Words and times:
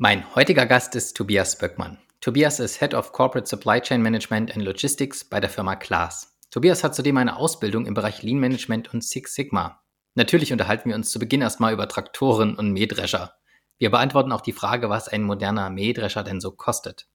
Mein 0.00 0.32
heutiger 0.36 0.64
Gast 0.64 0.94
ist 0.94 1.16
Tobias 1.16 1.58
Böckmann. 1.58 1.98
Tobias 2.20 2.60
ist 2.60 2.78
Head 2.78 2.94
of 2.94 3.10
Corporate 3.10 3.48
Supply 3.48 3.80
Chain 3.80 4.00
Management 4.00 4.54
and 4.54 4.64
Logistics 4.64 5.24
bei 5.24 5.40
der 5.40 5.50
Firma 5.50 5.74
Klaas. 5.74 6.38
Tobias 6.52 6.84
hat 6.84 6.94
zudem 6.94 7.16
eine 7.16 7.36
Ausbildung 7.36 7.84
im 7.84 7.94
Bereich 7.94 8.22
Lean 8.22 8.38
Management 8.38 8.94
und 8.94 9.02
Six 9.02 9.34
Sigma. 9.34 9.82
Natürlich 10.14 10.52
unterhalten 10.52 10.88
wir 10.88 10.94
uns 10.94 11.10
zu 11.10 11.18
Beginn 11.18 11.40
erstmal 11.40 11.72
über 11.72 11.88
Traktoren 11.88 12.54
und 12.54 12.70
Mähdrescher. 12.70 13.34
Wir 13.78 13.90
beantworten 13.90 14.30
auch 14.30 14.40
die 14.40 14.52
Frage, 14.52 14.88
was 14.88 15.08
ein 15.08 15.24
moderner 15.24 15.68
Mähdrescher 15.68 16.22
denn 16.22 16.40
so 16.40 16.52
kostet. 16.52 17.08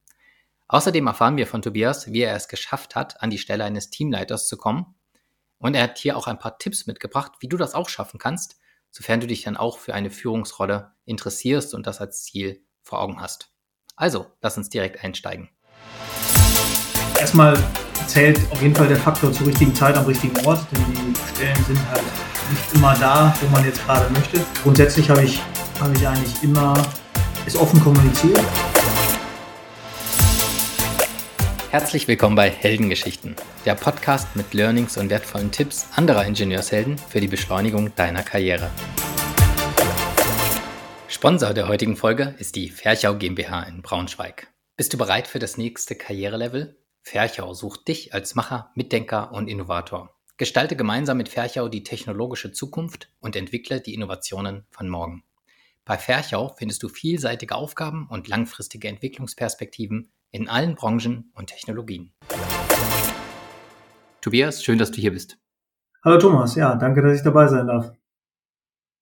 Außerdem 0.68 1.08
erfahren 1.08 1.38
wir 1.38 1.48
von 1.48 1.62
Tobias, 1.62 2.12
wie 2.12 2.24
er 2.24 2.36
es 2.36 2.50
geschafft 2.50 2.98
hat, 2.98 3.22
an 3.22 3.30
die 3.30 3.38
Stelle 3.38 3.64
eines 3.64 3.92
Teamleiters 3.92 4.50
zu 4.50 4.58
kommen. 4.58 4.94
Und 5.58 5.74
er 5.76 5.84
hat 5.84 6.00
hier 6.00 6.18
auch 6.18 6.28
ein 6.28 6.38
paar 6.38 6.58
Tipps 6.58 6.86
mitgebracht, 6.86 7.32
wie 7.40 7.48
du 7.48 7.56
das 7.56 7.76
auch 7.76 7.88
schaffen 7.88 8.20
kannst, 8.20 8.60
sofern 8.92 9.22
du 9.22 9.28
dich 9.28 9.44
dann 9.44 9.56
auch 9.56 9.78
für 9.78 9.94
eine 9.94 10.10
Führungsrolle 10.10 10.92
interessierst 11.06 11.74
und 11.74 11.88
das 11.88 12.02
als 12.02 12.24
Ziel 12.24 12.62
vor 12.84 13.02
Augen 13.02 13.20
hast. 13.20 13.50
Also, 13.96 14.28
lass 14.42 14.58
uns 14.58 14.70
direkt 14.70 15.04
einsteigen. 15.04 15.50
Erstmal 17.20 17.58
zählt 18.08 18.40
auf 18.52 18.62
jeden 18.62 18.76
Fall 18.76 18.88
der 18.88 18.98
Faktor 18.98 19.32
zur 19.32 19.48
richtigen 19.48 19.74
Zeit 19.74 19.96
am 19.96 20.06
richtigen 20.06 20.46
Ort, 20.46 20.66
denn 20.72 20.84
die 20.92 21.36
Stellen 21.36 21.66
sind 21.66 21.90
halt 21.90 22.04
nicht 22.50 22.74
immer 22.76 22.94
da, 22.96 23.34
wo 23.42 23.48
man 23.50 23.66
jetzt 23.66 23.84
gerade 23.86 24.12
möchte. 24.14 24.40
Grundsätzlich 24.62 25.10
habe 25.10 25.24
ich, 25.24 25.42
habe 25.80 25.94
ich 25.96 26.08
eigentlich 26.08 26.44
immer 26.44 26.74
es 27.46 27.56
offen 27.56 27.80
kommuniziert. 27.82 28.40
Herzlich 31.72 32.08
willkommen 32.08 32.36
bei 32.36 32.52
Heldengeschichten, 32.52 33.36
der 33.66 33.74
Podcast 33.74 34.36
mit 34.36 34.54
Learnings 34.54 34.98
und 34.98 35.10
wertvollen 35.10 35.50
Tipps 35.52 35.88
anderer 35.96 36.26
Ingenieurshelden 36.26 36.98
für 36.98 37.20
die 37.20 37.28
Beschleunigung 37.28 37.96
deiner 37.96 38.22
Karriere. 38.22 38.70
Sponsor 41.24 41.54
der 41.54 41.70
heutigen 41.70 41.96
Folge 41.96 42.36
ist 42.38 42.58
die 42.58 42.68
Ferchau 42.68 43.16
GmbH 43.16 43.64
in 43.64 43.82
Braunschweig. 43.82 44.50
Bist 44.76 44.92
du 44.92 44.98
bereit 44.98 45.26
für 45.26 45.40
das 45.40 45.56
nächste 45.56 45.96
Karrierelevel? 45.96 46.78
Ferchau 47.02 47.54
sucht 47.54 47.88
dich 47.88 48.14
als 48.14 48.36
Macher, 48.36 48.72
Mitdenker 48.76 49.32
und 49.32 49.48
Innovator. 49.48 50.14
Gestalte 50.36 50.76
gemeinsam 50.76 51.16
mit 51.16 51.30
Ferchau 51.30 51.70
die 51.70 51.84
technologische 51.84 52.52
Zukunft 52.52 53.08
und 53.22 53.38
entwickle 53.38 53.80
die 53.80 53.94
Innovationen 53.94 54.66
von 54.70 54.90
morgen. 54.90 55.24
Bei 55.86 55.98
Ferchau 55.98 56.54
findest 56.58 56.84
du 56.84 56.90
vielseitige 56.90 57.56
Aufgaben 57.56 58.06
und 58.10 58.28
langfristige 58.28 58.90
Entwicklungsperspektiven 58.90 60.12
in 60.32 60.50
allen 60.50 60.76
Branchen 60.76 61.32
und 61.36 61.48
Technologien. 61.48 62.12
Tobias, 64.20 64.62
schön, 64.62 64.78
dass 64.78 64.92
du 64.92 65.00
hier 65.00 65.14
bist. 65.14 65.38
Hallo 66.04 66.18
Thomas, 66.18 66.56
ja, 66.56 66.76
danke, 66.76 67.02
dass 67.02 67.16
ich 67.16 67.24
dabei 67.24 67.48
sein 67.48 67.68
darf. 67.68 67.94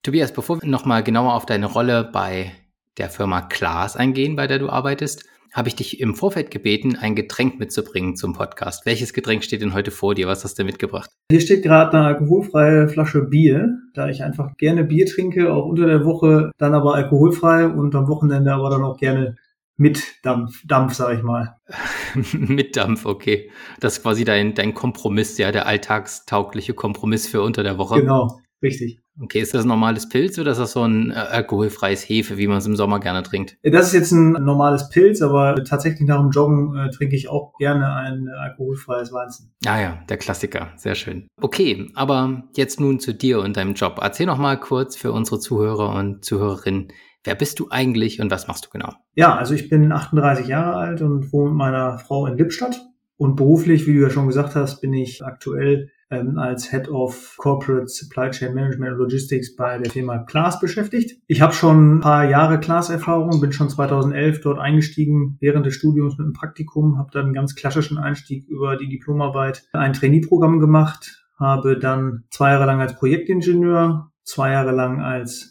Tobias, 0.04 0.34
bevor 0.34 0.60
wir 0.60 0.68
nochmal 0.68 1.04
genauer 1.04 1.36
auf 1.36 1.46
deine 1.46 1.68
Rolle 1.68 2.10
bei 2.12 2.54
der 2.98 3.10
Firma 3.10 3.42
Klaas 3.42 3.96
eingehen, 3.96 4.36
bei 4.36 4.48
der 4.48 4.58
du 4.58 4.68
arbeitest, 4.68 5.30
habe 5.54 5.68
ich 5.68 5.76
dich 5.76 6.00
im 6.00 6.16
Vorfeld 6.16 6.50
gebeten, 6.50 6.98
ein 7.00 7.14
Getränk 7.14 7.60
mitzubringen 7.60 8.16
zum 8.16 8.34
Podcast. 8.34 8.88
Welches 8.88 9.14
Getränk 9.14 9.44
steht 9.44 9.62
denn 9.62 9.76
heute 9.76 9.92
vor 9.92 10.16
dir? 10.16 10.26
Was 10.26 10.44
hast 10.44 10.58
du 10.58 10.64
mitgebracht? 10.64 11.12
Hier 11.32 11.40
steht 11.40 11.62
gerade 11.62 11.96
eine 11.96 12.08
alkoholfreie 12.08 12.90
Flasche 12.90 13.22
Bier, 13.22 13.78
da 13.94 14.10
ich 14.10 14.24
einfach 14.24 14.58
gerne 14.58 14.86
Bier 14.86 15.06
trinke, 15.06 15.54
auch 15.54 15.68
unter 15.68 15.86
der 15.86 16.04
Woche, 16.04 16.52
dann 16.58 16.74
aber 16.74 16.96
alkoholfrei 16.96 17.68
und 17.68 17.94
am 17.94 18.08
Wochenende 18.08 18.54
aber 18.54 18.72
dann 18.72 18.84
auch 18.84 18.98
gerne 18.98 19.36
mit 19.78 20.02
Dampf, 20.24 20.64
Dampf, 20.66 20.96
sag 20.96 21.16
ich 21.16 21.22
mal. 21.22 21.58
mit 22.34 22.76
Dampf, 22.76 23.06
okay. 23.06 23.52
Das 23.80 23.98
ist 23.98 24.02
quasi 24.02 24.26
dein, 24.26 24.56
dein 24.56 24.74
Kompromiss, 24.74 25.38
ja, 25.38 25.52
der 25.52 25.68
alltagstaugliche 25.68 26.74
Kompromiss 26.74 27.28
für 27.28 27.44
unter 27.44 27.62
der 27.62 27.78
Woche. 27.78 28.00
Genau, 28.02 28.40
richtig. 28.64 29.01
Okay, 29.20 29.40
ist 29.40 29.54
das 29.54 29.66
ein 29.66 29.68
normales 29.68 30.08
Pilz 30.08 30.40
oder 30.40 30.52
ist 30.52 30.58
das 30.58 30.72
so 30.72 30.84
ein 30.84 31.12
äh, 31.12 31.16
alkoholfreies 31.16 32.08
Hefe, 32.08 32.38
wie 32.38 32.48
man 32.48 32.58
es 32.58 32.66
im 32.66 32.76
Sommer 32.76 33.00
gerne 33.00 33.24
trinkt? 33.24 33.58
Das 33.64 33.88
ist 33.88 33.94
jetzt 33.94 34.12
ein 34.12 34.32
normales 34.32 34.90
Pilz, 34.90 35.22
aber 35.22 35.64
tatsächlich 35.64 36.08
nach 36.08 36.22
dem 36.22 36.32
Joggen 36.32 36.76
äh, 36.78 36.90
trinke 36.90 37.16
ich 37.16 37.30
auch 37.30 37.54
gerne 37.58 37.94
ein 37.94 38.30
alkoholfreies 38.30 39.12
Weizen. 39.12 39.54
Ah 39.66 39.80
ja, 39.80 40.00
der 40.10 40.18
Klassiker, 40.18 40.70
sehr 40.78 40.96
schön. 40.96 41.28
Okay, 41.42 41.92
aber 41.94 42.44
jetzt 42.56 42.80
nun 42.80 43.00
zu 43.00 43.14
dir 43.14 43.42
und 43.42 43.58
deinem 43.58 43.74
Job. 43.74 44.00
Erzähl 44.02 44.26
noch 44.26 44.38
mal 44.38 44.60
kurz 44.60 44.96
für 44.96 45.12
unsere 45.12 45.40
Zuhörer 45.40 45.94
und 45.94 46.24
Zuhörerinnen, 46.24 46.88
wer 47.24 47.36
bist 47.36 47.60
du 47.60 47.68
eigentlich 47.70 48.22
und 48.22 48.32
was 48.32 48.48
machst 48.48 48.66
du 48.66 48.70
genau? 48.70 48.94
Ja, 49.16 49.36
also 49.36 49.54
ich 49.54 49.70
bin 49.70 49.92
38 49.92 50.48
Jahre 50.48 50.76
alt 50.76 51.02
und 51.02 51.32
wohne 51.34 51.50
mit 51.50 51.58
meiner 51.58 52.00
Frau 52.00 52.28
in 52.28 52.38
Lippstadt. 52.38 52.82
Und 53.18 53.36
beruflich, 53.36 53.86
wie 53.86 53.94
du 53.94 54.02
ja 54.02 54.10
schon 54.10 54.26
gesagt 54.26 54.56
hast, 54.56 54.82
bin 54.82 54.94
ich 54.94 55.24
aktuell 55.24 55.92
ähm, 56.12 56.38
als 56.38 56.70
Head 56.70 56.90
of 56.90 57.36
Corporate 57.38 57.88
Supply 57.88 58.30
Chain 58.30 58.54
Management 58.54 58.98
Logistics 58.98 59.56
bei 59.56 59.78
der 59.78 59.92
Firma 59.92 60.20
Klaas 60.20 60.60
beschäftigt. 60.60 61.20
Ich 61.28 61.42
habe 61.42 61.54
schon 61.54 61.98
ein 61.98 62.00
paar 62.02 62.30
Jahre 62.30 62.60
Klaas-Erfahrung, 62.60 63.42
bin 63.42 63.52
schon 63.52 63.70
2011 63.70 64.42
dort 64.42 64.60
eingestiegen 64.60 65.38
während 65.40 65.66
des 65.66 65.76
Studiums 65.76 66.18
mit 66.18 66.26
einem 66.26 66.34
Praktikum, 66.34 66.98
habe 66.98 67.10
dann 67.12 67.26
einen 67.26 67.34
ganz 67.34 67.56
klassischen 67.56 67.98
Einstieg 67.98 68.48
über 68.48 68.78
die 68.78 68.90
Diplomarbeit 68.90 69.64
ein 69.74 69.94
Trainee-Programm 69.94 70.60
gemacht, 70.60 71.26
habe 71.40 71.80
dann 71.80 72.26
zwei 72.30 72.52
Jahre 72.52 72.66
lang 72.66 72.82
als 72.82 72.96
Projektingenieur, 72.96 74.12
zwei 74.24 74.52
Jahre 74.52 74.72
lang 74.72 75.02
als 75.02 75.51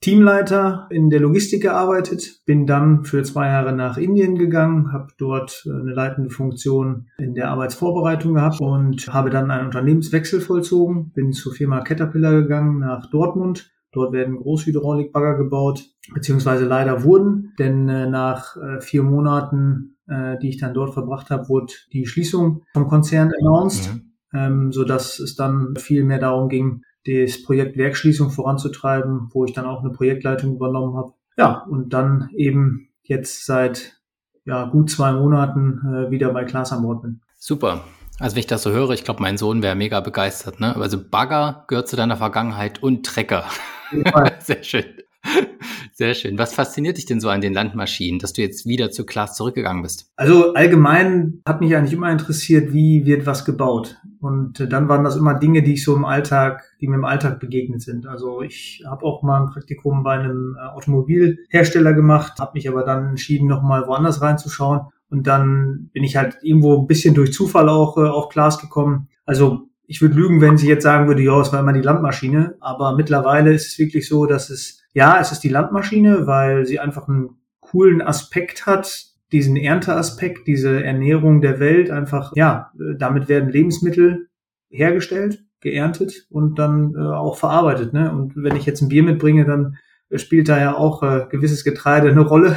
Teamleiter 0.00 0.86
in 0.90 1.10
der 1.10 1.18
Logistik 1.18 1.62
gearbeitet, 1.62 2.42
bin 2.46 2.66
dann 2.66 3.04
für 3.04 3.24
zwei 3.24 3.48
Jahre 3.48 3.72
nach 3.72 3.96
Indien 3.96 4.36
gegangen, 4.36 4.92
habe 4.92 5.08
dort 5.18 5.64
äh, 5.66 5.70
eine 5.70 5.92
leitende 5.92 6.30
Funktion 6.30 7.08
in 7.18 7.34
der 7.34 7.50
Arbeitsvorbereitung 7.50 8.34
gehabt 8.34 8.60
und 8.60 9.12
habe 9.12 9.30
dann 9.30 9.50
einen 9.50 9.66
Unternehmenswechsel 9.66 10.40
vollzogen, 10.40 11.10
bin 11.14 11.32
zur 11.32 11.52
Firma 11.52 11.80
Caterpillar 11.80 12.32
gegangen 12.32 12.78
nach 12.78 13.10
Dortmund. 13.10 13.72
Dort 13.90 14.12
werden 14.12 14.36
Großhydraulikbagger 14.36 15.36
gebaut, 15.36 15.82
beziehungsweise 16.14 16.66
leider 16.66 17.02
wurden, 17.02 17.54
denn 17.58 17.88
äh, 17.88 18.08
nach 18.08 18.56
äh, 18.56 18.80
vier 18.80 19.02
Monaten, 19.02 19.94
die 20.42 20.48
ich 20.48 20.56
dann 20.56 20.72
dort 20.72 20.94
verbracht 20.94 21.28
habe, 21.28 21.50
wurde 21.50 21.74
die 21.92 22.06
Schließung 22.06 22.62
vom 22.72 22.86
Konzern 22.86 23.30
announced, 23.42 23.92
mhm. 23.92 24.12
ähm, 24.32 24.72
so 24.72 24.84
dass 24.84 25.18
es 25.18 25.36
dann 25.36 25.74
viel 25.76 26.02
mehr 26.02 26.18
darum 26.18 26.48
ging, 26.48 26.80
das 27.08 27.42
Projekt 27.42 27.76
Werkschließung 27.76 28.30
voranzutreiben, 28.30 29.28
wo 29.32 29.44
ich 29.44 29.52
dann 29.52 29.66
auch 29.66 29.80
eine 29.80 29.90
Projektleitung 29.90 30.54
übernommen 30.54 30.96
habe. 30.96 31.12
Ja, 31.36 31.64
und 31.68 31.92
dann 31.92 32.30
eben 32.34 32.88
jetzt 33.02 33.46
seit 33.46 34.00
ja, 34.44 34.64
gut 34.64 34.90
zwei 34.90 35.12
Monaten 35.12 35.80
äh, 35.86 36.10
wieder 36.10 36.32
bei 36.32 36.44
Klaas 36.44 36.72
an 36.72 36.82
Bord 36.82 37.02
bin. 37.02 37.20
Super. 37.36 37.84
Also 38.18 38.34
wenn 38.34 38.40
ich 38.40 38.46
das 38.46 38.62
so 38.62 38.70
höre, 38.70 38.90
ich 38.90 39.04
glaube, 39.04 39.22
mein 39.22 39.38
Sohn 39.38 39.62
wäre 39.62 39.76
mega 39.76 40.00
begeistert. 40.00 40.58
Ne? 40.58 40.74
Also 40.74 40.98
Bagger 40.98 41.64
gehört 41.68 41.88
zu 41.88 41.96
deiner 41.96 42.16
Vergangenheit 42.16 42.82
und 42.82 43.06
Trecker. 43.06 43.44
Sehr 44.40 44.62
schön. 44.62 44.84
Sehr 45.92 46.14
schön. 46.14 46.38
Was 46.38 46.54
fasziniert 46.54 46.96
dich 46.96 47.06
denn 47.06 47.20
so 47.20 47.28
an 47.28 47.40
den 47.40 47.52
Landmaschinen, 47.52 48.18
dass 48.18 48.32
du 48.32 48.42
jetzt 48.42 48.66
wieder 48.66 48.90
zu 48.90 49.04
Klaas 49.04 49.34
zurückgegangen 49.34 49.82
bist? 49.82 50.10
Also 50.16 50.54
allgemein 50.54 51.40
hat 51.44 51.60
mich 51.60 51.74
eigentlich 51.74 51.92
immer 51.92 52.10
interessiert, 52.10 52.72
wie 52.72 53.04
wird 53.04 53.26
was 53.26 53.44
gebaut. 53.44 53.96
Und 54.20 54.60
äh, 54.60 54.68
dann 54.68 54.88
waren 54.88 55.04
das 55.04 55.16
immer 55.16 55.34
Dinge, 55.34 55.62
die 55.62 55.74
ich 55.74 55.84
so 55.84 55.94
im 55.96 56.04
Alltag, 56.04 56.64
die 56.80 56.88
mir 56.88 56.96
im 56.96 57.04
Alltag 57.04 57.40
begegnet 57.40 57.82
sind. 57.82 58.06
Also 58.06 58.42
ich 58.42 58.82
habe 58.86 59.04
auch 59.04 59.22
mal 59.22 59.42
ein 59.42 59.50
Praktikum 59.50 60.02
bei 60.02 60.12
einem 60.12 60.56
äh, 60.58 60.68
Automobilhersteller 60.68 61.92
gemacht, 61.92 62.38
habe 62.38 62.52
mich 62.54 62.68
aber 62.68 62.84
dann 62.84 63.10
entschieden, 63.10 63.48
nochmal 63.48 63.86
woanders 63.86 64.20
reinzuschauen. 64.20 64.80
Und 65.10 65.26
dann 65.26 65.90
bin 65.92 66.04
ich 66.04 66.16
halt 66.16 66.38
irgendwo 66.42 66.80
ein 66.80 66.86
bisschen 66.86 67.14
durch 67.14 67.32
Zufall 67.32 67.68
auch 67.68 67.96
äh, 67.96 68.02
auf 68.02 68.28
Klaas 68.28 68.60
gekommen. 68.60 69.08
Also 69.24 69.67
ich 69.88 70.00
würde 70.02 70.14
lügen, 70.14 70.40
wenn 70.40 70.58
sie 70.58 70.68
jetzt 70.68 70.84
sagen 70.84 71.08
würde, 71.08 71.22
ja, 71.22 71.40
es 71.40 71.52
war 71.52 71.60
immer 71.60 71.72
die 71.72 71.80
Landmaschine. 71.80 72.56
Aber 72.60 72.94
mittlerweile 72.94 73.52
ist 73.52 73.66
es 73.68 73.78
wirklich 73.78 74.06
so, 74.06 74.26
dass 74.26 74.50
es 74.50 74.78
ja, 74.92 75.20
es 75.20 75.32
ist 75.32 75.40
die 75.40 75.48
Landmaschine, 75.48 76.26
weil 76.26 76.66
sie 76.66 76.78
einfach 76.78 77.08
einen 77.08 77.38
coolen 77.60 78.02
Aspekt 78.02 78.66
hat, 78.66 79.06
diesen 79.32 79.56
Ernteaspekt, 79.56 80.46
diese 80.46 80.82
Ernährung 80.82 81.40
der 81.40 81.60
Welt 81.60 81.90
einfach, 81.90 82.32
ja, 82.34 82.72
damit 82.98 83.28
werden 83.28 83.50
Lebensmittel 83.50 84.28
hergestellt, 84.70 85.44
geerntet 85.60 86.26
und 86.30 86.58
dann 86.58 86.94
äh, 86.94 86.98
auch 86.98 87.36
verarbeitet. 87.36 87.92
Ne? 87.92 88.10
Und 88.10 88.32
wenn 88.36 88.56
ich 88.56 88.66
jetzt 88.66 88.80
ein 88.80 88.88
Bier 88.88 89.02
mitbringe, 89.02 89.44
dann 89.44 89.76
spielt 90.14 90.48
da 90.48 90.58
ja 90.58 90.76
auch 90.76 91.02
äh, 91.02 91.26
gewisses 91.30 91.64
Getreide 91.64 92.10
eine 92.10 92.20
Rolle. 92.20 92.56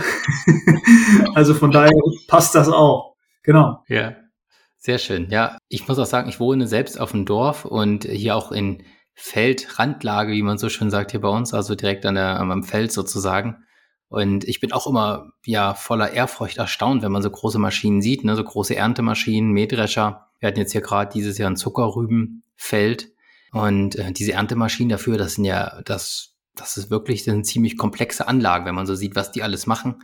also 1.35 1.53
von 1.53 1.71
daher 1.71 1.91
passt 2.27 2.55
das 2.55 2.69
auch. 2.69 3.15
Genau. 3.44 3.83
Ja, 3.88 4.15
sehr 4.81 4.97
schön. 4.97 5.29
Ja, 5.29 5.57
ich 5.69 5.87
muss 5.87 5.99
auch 5.99 6.05
sagen, 6.07 6.27
ich 6.27 6.39
wohne 6.39 6.67
selbst 6.67 6.99
auf 6.99 7.11
dem 7.11 7.25
Dorf 7.25 7.65
und 7.65 8.03
hier 8.03 8.35
auch 8.35 8.51
in 8.51 8.83
Feldrandlage, 9.13 10.33
wie 10.33 10.41
man 10.41 10.57
so 10.57 10.69
schön 10.69 10.89
sagt 10.89 11.11
hier 11.11 11.21
bei 11.21 11.29
uns, 11.29 11.53
also 11.53 11.75
direkt 11.75 12.03
an 12.05 12.15
der, 12.15 12.39
am 12.39 12.63
Feld 12.63 12.91
sozusagen. 12.91 13.63
Und 14.09 14.43
ich 14.43 14.59
bin 14.59 14.71
auch 14.71 14.87
immer 14.87 15.31
ja 15.45 15.75
voller 15.75 16.11
Ehrfurcht 16.11 16.57
erstaunt, 16.57 17.03
wenn 17.03 17.11
man 17.11 17.21
so 17.21 17.29
große 17.29 17.59
Maschinen 17.59 18.01
sieht, 18.01 18.23
ne, 18.23 18.35
so 18.35 18.43
große 18.43 18.75
Erntemaschinen, 18.75 19.51
Mähdrescher. 19.51 20.31
Wir 20.39 20.47
hatten 20.47 20.59
jetzt 20.59 20.71
hier 20.71 20.81
gerade 20.81 21.11
dieses 21.13 21.37
Jahr 21.37 21.51
ein 21.51 21.57
Zuckerrübenfeld 21.57 23.11
und 23.51 23.95
äh, 23.97 24.11
diese 24.11 24.33
Erntemaschinen 24.33 24.89
dafür, 24.89 25.17
das 25.17 25.35
sind 25.35 25.45
ja 25.45 25.81
das 25.85 26.31
das 26.55 26.75
ist 26.75 26.89
wirklich 26.89 27.29
eine 27.29 27.43
ziemlich 27.43 27.77
komplexe 27.77 28.27
Anlage, 28.27 28.65
wenn 28.65 28.75
man 28.75 28.87
so 28.87 28.95
sieht, 28.95 29.15
was 29.15 29.31
die 29.31 29.43
alles 29.43 29.67
machen, 29.67 30.03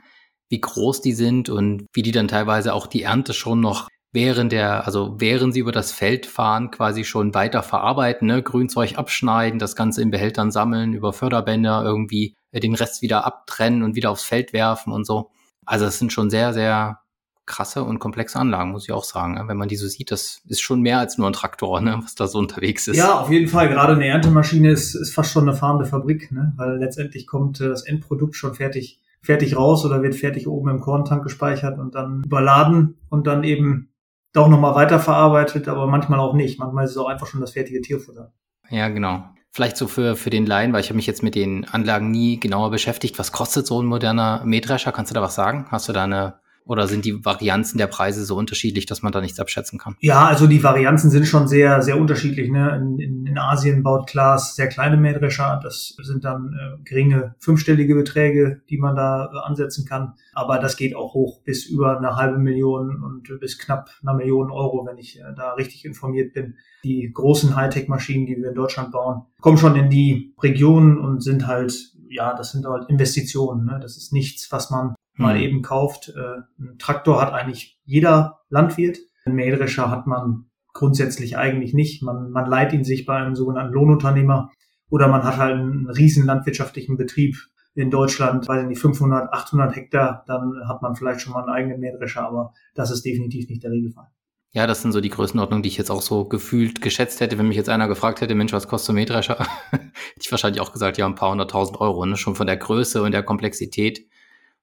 wie 0.50 0.62
groß 0.62 1.02
die 1.02 1.14
sind 1.14 1.50
und 1.50 1.88
wie 1.94 2.04
die 2.04 2.12
dann 2.12 2.30
teilweise 2.30 2.74
auch 2.74 2.88
die 2.88 3.04
Ernte 3.04 3.34
schon 3.34 3.60
noch 3.60 3.90
während 4.12 4.52
der, 4.52 4.86
also 4.86 5.16
während 5.20 5.54
sie 5.54 5.60
über 5.60 5.72
das 5.72 5.92
Feld 5.92 6.26
fahren, 6.26 6.72
quasi 6.72 7.04
schon 7.04 7.34
weiter 7.34 7.64
verarbeiten, 7.64 8.28
ne? 8.28 8.42
Grünzeug 8.42 8.98
abschneiden, 8.98 9.60
das 9.60 9.76
Ganze 9.76 10.02
in 10.02 10.12
Behältern 10.12 10.52
sammeln, 10.52 10.94
über 10.94 11.14
Förderbänder 11.14 11.84
irgendwie 11.84 12.36
äh, 12.52 12.60
den 12.60 12.76
Rest 12.76 13.02
wieder 13.02 13.26
abtrennen 13.26 13.84
und 13.84 13.96
wieder 13.96 14.12
aufs 14.12 14.24
Feld 14.24 14.54
werfen 14.54 14.92
und 14.94 15.06
so. 15.06 15.30
Also 15.66 15.86
es 15.86 16.00
sind 16.00 16.14
schon 16.14 16.30
sehr, 16.30 16.54
sehr 16.54 17.00
krasse 17.46 17.84
und 17.84 18.00
komplexe 18.00 18.38
Anlagen, 18.38 18.72
muss 18.72 18.84
ich 18.84 18.92
auch 18.92 19.04
sagen. 19.04 19.36
Ne? 19.36 19.44
Wenn 19.48 19.58
man 19.58 19.70
die 19.70 19.78
so 19.78 19.88
sieht, 19.88 20.12
das 20.12 20.42
ist 20.48 20.62
schon 20.62 20.82
mehr 20.82 21.00
als 21.00 21.18
nur 21.18 21.28
ein 21.28 21.34
Traktor, 21.34 21.82
ne? 21.82 21.98
was 22.04 22.14
da 22.14 22.28
so 22.28 22.40
unterwegs 22.40 22.88
ist. 22.88 22.98
Ja, 22.98 23.20
auf 23.20 23.32
jeden 23.32 23.48
Fall. 23.48 23.70
Gerade 23.70 23.94
eine 23.94 24.06
Erntemaschine 24.06 24.70
ist, 24.70 24.94
ist 24.94 25.14
fast 25.14 25.32
schon 25.32 25.48
eine 25.48 25.58
fahrende 25.58 25.86
Fabrik, 25.86 26.32
ne? 26.32 26.54
weil 26.58 26.78
letztendlich 26.78 27.26
kommt 27.26 27.60
äh, 27.62 27.70
das 27.70 27.84
Endprodukt 27.84 28.36
schon 28.36 28.54
fertig, 28.54 29.02
fertig 29.22 29.56
raus 29.56 29.86
oder 29.86 30.04
wird 30.04 30.16
fertig 30.16 30.48
oben 30.48 30.70
im 30.70 30.82
Korntank 30.82 31.24
gespeichert 31.24 31.80
und 31.80 31.96
dann 31.96 32.24
überladen 32.26 32.98
und 33.10 33.28
dann 33.28 33.44
eben 33.44 33.90
doch 34.34 34.48
nochmal 34.48 34.76
weiterverarbeitet, 34.76 35.68
aber 35.68 35.88
manchmal 35.88 36.20
auch 36.20 36.34
nicht. 36.34 36.60
Manchmal 36.60 36.86
ist 36.86 36.92
es 36.92 36.98
auch 36.98 37.08
einfach 37.08 37.28
schon 37.28 37.42
das 37.42 37.52
fertige 37.52 37.82
Tierfutter. 37.82 38.34
Ja, 38.70 38.90
genau. 38.90 39.24
Vielleicht 39.52 39.78
so 39.78 39.88
für, 39.88 40.16
für 40.16 40.30
den 40.30 40.46
Laien, 40.46 40.74
weil 40.74 40.82
ich 40.82 40.90
habe 40.90 40.98
mich 40.98 41.08
jetzt 41.08 41.24
mit 41.24 41.34
den 41.34 41.66
Anlagen 41.66 42.12
nie 42.12 42.40
genauer 42.40 42.70
beschäftigt. 42.70 43.18
Was 43.18 43.32
kostet 43.32 43.66
so 43.66 43.82
ein 43.82 43.86
moderner 43.86 44.44
Mähdrescher? 44.46 44.92
Kannst 44.92 45.12
du 45.12 45.16
da 45.16 45.22
was 45.22 45.36
sagen? 45.36 45.68
Hast 45.72 45.90
du 45.90 45.94
da 45.94 46.04
eine 46.04 46.40
oder 46.68 46.88
sind 46.88 47.06
die 47.06 47.24
Varianzen 47.26 47.78
der 47.78 47.88
Preise 47.88 48.26
so 48.26 48.36
unterschiedlich, 48.36 48.86
dass 48.86 49.02
man 49.02 49.12
da 49.12 49.22
nichts 49.22 49.40
abschätzen 49.40 49.80
kann? 49.80 49.96
Ja, 50.00 50.26
also 50.26 50.48
die 50.48 50.64
Varianzen 50.64 51.10
sind 51.10 51.26
schon 51.26 51.48
sehr, 51.48 51.82
sehr 51.82 51.98
unterschiedlich. 51.98 52.52
Ne? 52.52 52.76
In, 52.76 53.00
in, 53.00 53.26
in 53.26 53.38
Asien 53.38 53.84
baut 53.84 54.08
Klaas 54.08 54.56
sehr 54.56 54.68
kleine 54.68 54.98
Mähdrescher. 54.98 55.60
Das 55.64 55.96
sind 56.02 56.26
dann 56.26 56.54
äh, 56.54 56.84
geringe 56.84 57.36
fünfstellige 57.40 57.96
Beträge, 57.96 58.62
die 58.70 58.78
man 58.78 58.96
da 58.96 59.32
äh, 59.34 59.48
ansetzen 59.48 59.86
kann. 59.86 60.14
Aber 60.34 60.60
das 60.60 60.78
geht 60.78 60.96
auch 60.96 61.14
hoch 61.14 61.42
bis 61.44 61.66
über 61.66 61.98
eine 61.98 62.16
halbe 62.16 62.38
Million 62.38 63.04
und 63.04 63.40
bis 63.40 63.58
knapp 63.58 63.90
einer 64.02 64.14
Million 64.14 64.52
Euro, 64.52 64.86
wenn 64.86 64.98
ich 64.98 65.20
äh, 65.20 65.24
da 65.36 65.54
richtig 65.54 65.86
informiert 65.86 66.34
bin. 66.34 66.56
Die 66.84 67.12
großen 67.12 67.56
Hightech-Maschinen, 67.56 68.26
die 68.26 68.38
wir 68.38 68.50
in 68.50 68.56
Deutschland 68.56 68.92
bauen, 68.92 69.24
kommen 69.42 69.58
schon 69.58 69.76
in 69.76 69.90
die 69.90 70.34
Regionen 70.42 70.98
und 70.98 71.24
sind 71.24 71.48
halt 71.48 71.94
ja, 72.10 72.34
das 72.34 72.52
sind 72.52 72.66
halt 72.66 72.90
Investitionen. 72.90 73.66
Ne? 73.66 73.80
Das 73.82 73.98
ist 73.98 74.14
nichts, 74.14 74.52
was 74.52 74.70
man 74.70 74.96
mal 75.18 75.36
hm. 75.36 75.42
eben 75.42 75.62
kauft. 75.62 76.10
Äh, 76.10 76.42
ein 76.60 76.78
Traktor 76.80 77.22
hat 77.22 77.34
eigentlich 77.34 77.80
jeder 77.86 78.42
Landwirt. 78.50 78.98
Ein 79.26 79.36
Mähdrescher 79.36 79.90
hat 79.90 80.08
man 80.08 80.46
grundsätzlich 80.74 81.38
eigentlich 81.38 81.74
nicht. 81.74 82.04
Man, 82.04 82.32
man 82.32 82.46
leiht 82.46 82.74
ihn 82.74 82.84
sich 82.84 83.06
bei 83.06 83.18
einem 83.18 83.36
sogenannten 83.36 83.74
Lohnunternehmer 83.74 84.52
oder 84.90 85.08
man 85.08 85.24
hat 85.24 85.38
halt 85.38 85.56
einen 85.56 85.90
riesen 85.90 86.26
landwirtschaftlichen 86.26 86.98
Betrieb 86.98 87.36
in 87.76 87.92
Deutschland, 87.92 88.48
weiß 88.48 88.64
ich 88.64 88.70
nicht, 88.70 88.82
500, 88.82 89.32
800 89.32 89.76
Hektar, 89.76 90.24
dann 90.28 90.52
hat 90.68 90.82
man 90.82 90.96
vielleicht 90.96 91.22
schon 91.22 91.34
mal 91.34 91.42
einen 91.42 91.50
eigenen 91.50 91.80
Mähdrescher, 91.80 92.26
aber 92.28 92.54
das 92.74 92.90
ist 92.90 93.06
definitiv 93.06 93.50
nicht 93.50 93.64
der 93.64 93.72
Regelfall. 93.72 94.08
Ja, 94.52 94.66
das 94.66 94.82
sind 94.82 94.94
so 94.94 95.02
die 95.02 95.10
Größenordnungen, 95.10 95.62
die 95.62 95.70
ich 95.70 95.78
jetzt 95.78 95.92
auch 95.92 96.02
so 96.02 96.26
gefühlt 96.26 96.82
geschätzt 96.82 97.22
hätte. 97.22 97.38
Wenn 97.38 97.48
mich 97.48 97.58
jetzt 97.58 97.70
einer 97.70 97.88
gefragt 97.88 98.22
hätte, 98.22 98.34
Mensch, 98.34 98.54
was 98.54 98.68
kostet 98.68 98.94
ein 98.94 98.96
Mähdrescher? 98.96 99.38
hätte 99.72 99.92
ich 100.20 100.32
wahrscheinlich 100.32 100.62
auch 100.62 100.72
gesagt, 100.72 100.98
ja, 100.98 101.06
ein 101.06 101.14
paar 101.14 101.32
hunderttausend 101.32 101.80
Euro, 101.80 102.06
ne? 102.06 102.18
schon 102.18 102.36
von 102.36 102.48
der 102.48 102.58
Größe 102.58 103.04
und 103.04 103.12
der 103.12 103.22
Komplexität 103.22 104.07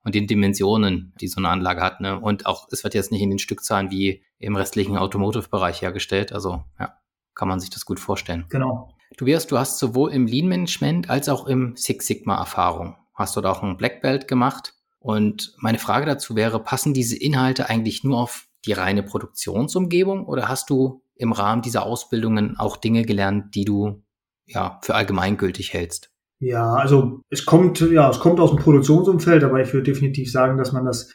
und 0.04 0.14
den 0.14 0.26
Dimensionen, 0.26 1.14
die 1.20 1.28
so 1.28 1.38
eine 1.38 1.48
Anlage 1.48 1.80
hat. 1.80 2.00
Ne? 2.00 2.20
Und 2.20 2.46
auch, 2.46 2.68
es 2.70 2.84
wird 2.84 2.94
jetzt 2.94 3.10
nicht 3.10 3.22
in 3.22 3.30
den 3.30 3.38
Stückzahlen 3.38 3.90
wie 3.90 4.22
im 4.38 4.54
restlichen 4.54 4.96
Automotive-Bereich 4.96 5.82
hergestellt. 5.82 6.32
Also 6.32 6.62
ja, 6.78 6.94
kann 7.34 7.48
man 7.48 7.58
sich 7.58 7.70
das 7.70 7.86
gut 7.86 7.98
vorstellen. 7.98 8.44
Genau. 8.50 8.94
Tobias, 9.16 9.46
du 9.46 9.58
hast 9.58 9.78
sowohl 9.78 10.12
im 10.12 10.26
Lean-Management 10.26 11.08
als 11.08 11.28
auch 11.28 11.46
im 11.46 11.74
Six 11.76 12.06
Sigma 12.06 12.36
Erfahrung. 12.36 12.96
Hast 13.14 13.36
du 13.36 13.40
da 13.40 13.52
auch 13.52 13.62
ein 13.62 13.76
Black 13.76 14.02
Belt 14.02 14.28
gemacht? 14.28 14.74
Und 14.98 15.54
meine 15.58 15.78
Frage 15.78 16.06
dazu 16.06 16.36
wäre, 16.36 16.62
passen 16.62 16.94
diese 16.94 17.16
Inhalte 17.16 17.68
eigentlich 17.68 18.04
nur 18.04 18.18
auf 18.18 18.48
die 18.64 18.72
reine 18.72 19.02
Produktionsumgebung 19.02 20.26
oder 20.26 20.48
hast 20.48 20.70
du 20.70 21.02
im 21.14 21.32
Rahmen 21.32 21.62
dieser 21.62 21.84
Ausbildungen 21.84 22.58
auch 22.58 22.76
Dinge 22.76 23.04
gelernt, 23.04 23.54
die 23.54 23.64
du 23.64 24.02
ja 24.46 24.80
für 24.82 24.94
allgemeingültig 24.94 25.72
hältst? 25.72 26.13
Ja, 26.44 26.74
also 26.74 27.22
es 27.30 27.46
kommt, 27.46 27.80
ja, 27.80 28.10
es 28.10 28.20
kommt 28.20 28.38
aus 28.38 28.50
dem 28.50 28.58
Produktionsumfeld, 28.58 29.44
aber 29.44 29.62
ich 29.62 29.72
würde 29.72 29.90
definitiv 29.90 30.30
sagen, 30.30 30.58
dass 30.58 30.72
man 30.72 30.84
das 30.84 31.10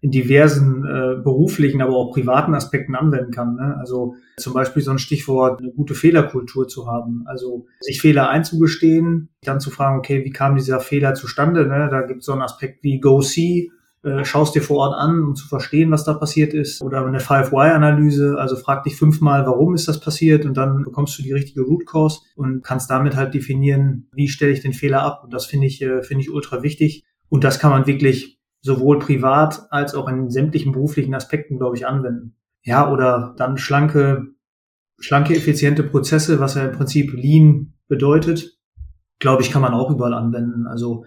in 0.00 0.10
diversen 0.10 0.86
äh, 0.86 1.22
beruflichen, 1.22 1.82
aber 1.82 1.94
auch 1.94 2.12
privaten 2.12 2.54
Aspekten 2.54 2.94
anwenden 2.94 3.30
kann. 3.30 3.56
Ne? 3.56 3.76
Also 3.78 4.14
zum 4.38 4.54
Beispiel 4.54 4.82
so 4.82 4.90
ein 4.90 4.98
Stichwort, 4.98 5.60
eine 5.60 5.70
gute 5.70 5.94
Fehlerkultur 5.94 6.66
zu 6.66 6.86
haben. 6.86 7.24
Also 7.26 7.66
sich 7.80 8.00
Fehler 8.00 8.30
einzugestehen, 8.30 9.28
dann 9.42 9.60
zu 9.60 9.70
fragen, 9.70 9.98
okay, 9.98 10.24
wie 10.24 10.32
kam 10.32 10.56
dieser 10.56 10.80
Fehler 10.80 11.12
zustande? 11.12 11.66
Ne? 11.66 11.88
Da 11.90 12.00
gibt 12.00 12.20
es 12.20 12.26
so 12.26 12.32
einen 12.32 12.40
Aspekt 12.40 12.82
wie 12.82 13.00
Go 13.00 13.20
See, 13.20 13.70
äh, 14.02 14.24
schaust 14.24 14.54
dir 14.54 14.62
vor 14.62 14.78
Ort 14.78 14.94
an, 14.98 15.22
um 15.22 15.34
zu 15.34 15.46
verstehen, 15.46 15.90
was 15.90 16.04
da 16.04 16.14
passiert 16.14 16.54
ist. 16.54 16.80
Oder 16.82 17.04
eine 17.04 17.20
Five-Why-Analyse, 17.20 18.36
also 18.38 18.56
frag 18.56 18.82
dich 18.84 18.96
fünfmal, 18.96 19.44
warum 19.46 19.74
ist 19.74 19.88
das 19.88 20.00
passiert 20.00 20.46
und 20.46 20.56
dann 20.56 20.84
bekommst 20.84 21.18
du 21.18 21.22
die 21.22 21.32
richtige 21.32 21.62
Root 21.62 21.86
Cause 21.86 22.20
und 22.34 22.62
kannst 22.62 22.90
damit 22.90 23.16
halt 23.16 23.34
definieren, 23.34 24.08
wie 24.12 24.28
stelle 24.28 24.52
ich 24.52 24.62
den 24.62 24.72
Fehler 24.72 25.02
ab. 25.02 25.22
Und 25.24 25.34
das 25.34 25.46
finde 25.46 25.66
ich, 25.66 25.82
äh, 25.82 26.02
finde 26.02 26.22
ich 26.22 26.30
ultra 26.30 26.62
wichtig. 26.62 27.04
Und 27.28 27.44
das 27.44 27.58
kann 27.58 27.70
man 27.70 27.86
wirklich 27.86 28.40
sowohl 28.62 28.98
privat 28.98 29.66
als 29.70 29.94
auch 29.94 30.08
in 30.08 30.30
sämtlichen 30.30 30.72
beruflichen 30.72 31.14
Aspekten, 31.14 31.58
glaube 31.58 31.76
ich, 31.76 31.86
anwenden. 31.86 32.36
Ja, 32.62 32.90
oder 32.90 33.34
dann 33.38 33.58
schlanke, 33.58 34.28
schlanke, 34.98 35.34
effiziente 35.34 35.82
Prozesse, 35.82 36.40
was 36.40 36.54
ja 36.54 36.64
im 36.64 36.72
Prinzip 36.72 37.12
Lean 37.12 37.74
bedeutet, 37.88 38.58
glaube 39.18 39.42
ich, 39.42 39.50
kann 39.50 39.62
man 39.62 39.74
auch 39.74 39.90
überall 39.90 40.14
anwenden. 40.14 40.66
Also 40.66 41.04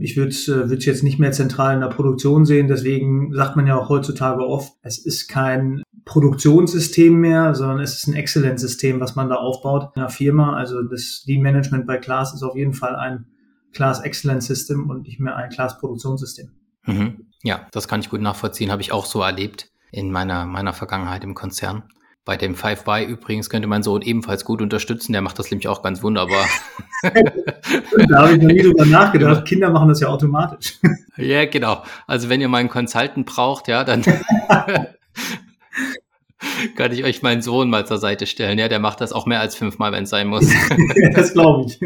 ich 0.00 0.16
würde 0.16 0.30
es 0.30 0.48
äh, 0.48 0.64
jetzt 0.66 1.02
nicht 1.02 1.18
mehr 1.18 1.32
zentral 1.32 1.74
in 1.74 1.80
der 1.80 1.88
Produktion 1.88 2.44
sehen. 2.44 2.68
Deswegen 2.68 3.32
sagt 3.32 3.56
man 3.56 3.66
ja 3.66 3.78
auch 3.78 3.88
heutzutage 3.88 4.46
oft, 4.46 4.72
es 4.82 4.98
ist 4.98 5.28
kein 5.28 5.82
Produktionssystem 6.04 7.14
mehr, 7.14 7.54
sondern 7.54 7.80
es 7.80 7.94
ist 7.94 8.06
ein 8.06 8.14
Exzellenzsystem, 8.14 8.98
was 8.98 9.14
man 9.14 9.28
da 9.28 9.36
aufbaut 9.36 9.90
in 9.94 10.02
einer 10.02 10.10
Firma. 10.10 10.56
Also 10.56 10.82
das 10.82 11.22
Lean 11.26 11.42
Management 11.42 11.86
bei 11.86 11.98
Class 11.98 12.34
ist 12.34 12.42
auf 12.42 12.56
jeden 12.56 12.72
Fall 12.72 12.96
ein 12.96 13.26
Class 13.72 14.00
Excellence 14.00 14.46
System 14.46 14.88
und 14.88 15.02
nicht 15.02 15.20
mehr 15.20 15.36
ein 15.36 15.50
Class 15.50 15.78
Produktionssystem. 15.78 16.50
Mhm. 16.86 17.26
Ja, 17.42 17.66
das 17.72 17.86
kann 17.86 18.00
ich 18.00 18.08
gut 18.08 18.22
nachvollziehen, 18.22 18.72
habe 18.72 18.82
ich 18.82 18.92
auch 18.92 19.04
so 19.04 19.20
erlebt 19.20 19.70
in 19.92 20.10
meiner, 20.10 20.46
meiner 20.46 20.72
Vergangenheit 20.72 21.24
im 21.24 21.34
Konzern. 21.34 21.84
Bei 22.24 22.36
dem 22.36 22.54
5Y 22.54 23.06
übrigens 23.06 23.48
könnte 23.48 23.68
mein 23.68 23.82
Sohn 23.82 24.02
ebenfalls 24.02 24.44
gut 24.44 24.60
unterstützen. 24.60 25.12
Der 25.12 25.22
macht 25.22 25.38
das 25.38 25.50
nämlich 25.50 25.68
auch 25.68 25.82
ganz 25.82 26.02
wunderbar. 26.02 26.44
da 27.02 28.18
habe 28.18 28.32
ich 28.32 28.42
noch 28.42 28.48
nie 28.48 28.62
drüber 28.62 28.86
nachgedacht. 28.86 29.44
Kinder 29.44 29.70
machen 29.70 29.88
das 29.88 30.00
ja 30.00 30.08
automatisch. 30.08 30.78
ja, 31.16 31.44
genau. 31.46 31.82
Also 32.06 32.28
wenn 32.28 32.40
ihr 32.40 32.48
mal 32.48 32.58
einen 32.58 32.68
Consultant 32.68 33.26
braucht, 33.26 33.68
ja, 33.68 33.84
dann 33.84 34.02
kann 36.76 36.92
ich 36.92 37.04
euch 37.04 37.22
meinen 37.22 37.42
Sohn 37.42 37.70
mal 37.70 37.86
zur 37.86 37.98
Seite 37.98 38.26
stellen. 38.26 38.58
Ja, 38.58 38.68
der 38.68 38.80
macht 38.80 39.00
das 39.00 39.12
auch 39.12 39.26
mehr 39.26 39.40
als 39.40 39.54
fünfmal, 39.54 39.92
wenn 39.92 40.04
es 40.04 40.10
sein 40.10 40.28
muss. 40.28 40.50
das 41.14 41.32
glaube 41.32 41.66
ich. 41.66 41.80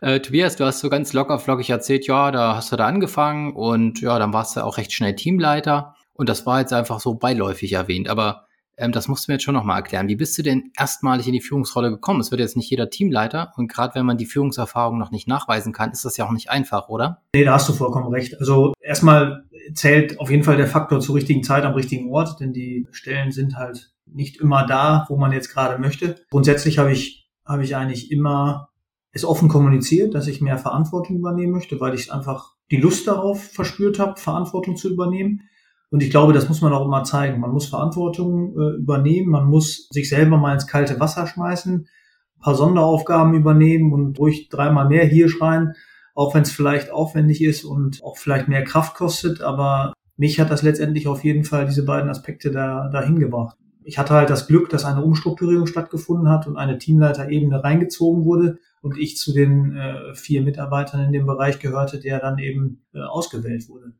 Äh, 0.00 0.20
Tobias, 0.20 0.56
du 0.56 0.64
hast 0.64 0.80
so 0.80 0.90
ganz 0.90 1.12
locker 1.12 1.38
flockig 1.38 1.70
erzählt, 1.70 2.06
ja, 2.06 2.30
da 2.30 2.56
hast 2.56 2.72
du 2.72 2.76
da 2.76 2.86
angefangen 2.86 3.54
und 3.54 4.00
ja, 4.00 4.18
dann 4.18 4.32
warst 4.32 4.56
du 4.56 4.64
auch 4.64 4.78
recht 4.78 4.92
schnell 4.92 5.14
Teamleiter. 5.14 5.94
Und 6.14 6.28
das 6.28 6.46
war 6.46 6.60
jetzt 6.60 6.72
einfach 6.72 7.00
so 7.00 7.14
beiläufig 7.14 7.72
erwähnt. 7.72 8.08
Aber 8.08 8.46
ähm, 8.82 8.92
das 8.92 9.08
musst 9.08 9.26
du 9.26 9.30
mir 9.30 9.36
jetzt 9.36 9.44
schon 9.44 9.54
nochmal 9.54 9.78
erklären. 9.78 10.08
Wie 10.08 10.16
bist 10.16 10.36
du 10.36 10.42
denn 10.42 10.72
erstmalig 10.76 11.26
in 11.26 11.32
die 11.32 11.40
Führungsrolle 11.40 11.90
gekommen? 11.90 12.20
Es 12.20 12.30
wird 12.30 12.40
jetzt 12.40 12.56
nicht 12.56 12.68
jeder 12.68 12.90
Teamleiter 12.90 13.52
und 13.56 13.72
gerade 13.72 13.94
wenn 13.94 14.04
man 14.04 14.18
die 14.18 14.26
Führungserfahrung 14.26 14.98
noch 14.98 15.10
nicht 15.10 15.28
nachweisen 15.28 15.72
kann, 15.72 15.92
ist 15.92 16.04
das 16.04 16.16
ja 16.16 16.26
auch 16.26 16.32
nicht 16.32 16.50
einfach, 16.50 16.88
oder? 16.88 17.22
Nee, 17.34 17.44
da 17.44 17.54
hast 17.54 17.68
du 17.68 17.72
vollkommen 17.72 18.08
recht. 18.08 18.38
Also 18.40 18.74
erstmal 18.80 19.44
zählt 19.74 20.18
auf 20.18 20.30
jeden 20.30 20.42
Fall 20.42 20.56
der 20.56 20.66
Faktor 20.66 21.00
zur 21.00 21.14
richtigen 21.14 21.44
Zeit 21.44 21.64
am 21.64 21.74
richtigen 21.74 22.10
Ort, 22.10 22.40
denn 22.40 22.52
die 22.52 22.86
Stellen 22.90 23.30
sind 23.30 23.56
halt 23.56 23.92
nicht 24.06 24.40
immer 24.40 24.66
da, 24.66 25.06
wo 25.08 25.16
man 25.16 25.32
jetzt 25.32 25.52
gerade 25.52 25.80
möchte. 25.80 26.16
Grundsätzlich 26.30 26.78
habe 26.78 26.92
ich, 26.92 27.30
habe 27.46 27.64
ich 27.64 27.76
eigentlich 27.76 28.10
immer 28.10 28.68
es 29.12 29.24
offen 29.24 29.48
kommuniziert, 29.48 30.14
dass 30.14 30.26
ich 30.26 30.40
mehr 30.40 30.58
Verantwortung 30.58 31.16
übernehmen 31.16 31.52
möchte, 31.52 31.80
weil 31.80 31.94
ich 31.94 32.12
einfach 32.12 32.54
die 32.70 32.78
Lust 32.78 33.06
darauf 33.06 33.42
verspürt 33.42 33.98
habe, 33.98 34.18
Verantwortung 34.18 34.76
zu 34.76 34.90
übernehmen. 34.90 35.42
Und 35.92 36.02
ich 36.02 36.08
glaube, 36.08 36.32
das 36.32 36.48
muss 36.48 36.62
man 36.62 36.72
auch 36.72 36.86
immer 36.86 37.04
zeigen. 37.04 37.38
Man 37.38 37.50
muss 37.50 37.66
Verantwortung 37.66 38.56
äh, 38.58 38.76
übernehmen, 38.78 39.28
man 39.28 39.44
muss 39.44 39.88
sich 39.90 40.08
selber 40.08 40.38
mal 40.38 40.54
ins 40.54 40.66
kalte 40.66 40.98
Wasser 40.98 41.26
schmeißen, 41.26 41.80
ein 41.80 42.40
paar 42.40 42.54
Sonderaufgaben 42.54 43.34
übernehmen 43.34 43.92
und 43.92 44.18
ruhig 44.18 44.48
dreimal 44.48 44.88
mehr 44.88 45.04
hier 45.04 45.28
schreien, 45.28 45.74
auch 46.14 46.34
wenn 46.34 46.44
es 46.44 46.50
vielleicht 46.50 46.90
aufwendig 46.90 47.44
ist 47.44 47.64
und 47.64 48.02
auch 48.02 48.16
vielleicht 48.16 48.48
mehr 48.48 48.64
Kraft 48.64 48.94
kostet. 48.94 49.42
Aber 49.42 49.92
mich 50.16 50.40
hat 50.40 50.50
das 50.50 50.62
letztendlich 50.62 51.08
auf 51.08 51.24
jeden 51.24 51.44
Fall 51.44 51.66
diese 51.66 51.84
beiden 51.84 52.08
Aspekte 52.08 52.50
da 52.50 52.88
dahin 52.88 53.18
gebracht. 53.18 53.58
Ich 53.84 53.98
hatte 53.98 54.14
halt 54.14 54.30
das 54.30 54.46
Glück, 54.46 54.70
dass 54.70 54.86
eine 54.86 55.04
Umstrukturierung 55.04 55.66
stattgefunden 55.66 56.30
hat 56.30 56.46
und 56.46 56.56
eine 56.56 56.78
Teamleiterebene 56.78 57.62
reingezogen 57.62 58.24
wurde 58.24 58.56
und 58.80 58.96
ich 58.96 59.18
zu 59.18 59.34
den 59.34 59.76
äh, 59.76 60.14
vier 60.14 60.40
Mitarbeitern 60.40 61.04
in 61.04 61.12
dem 61.12 61.26
Bereich 61.26 61.58
gehörte, 61.58 62.00
der 62.00 62.18
dann 62.18 62.38
eben 62.38 62.86
äh, 62.94 63.00
ausgewählt 63.00 63.68
wurde. 63.68 63.92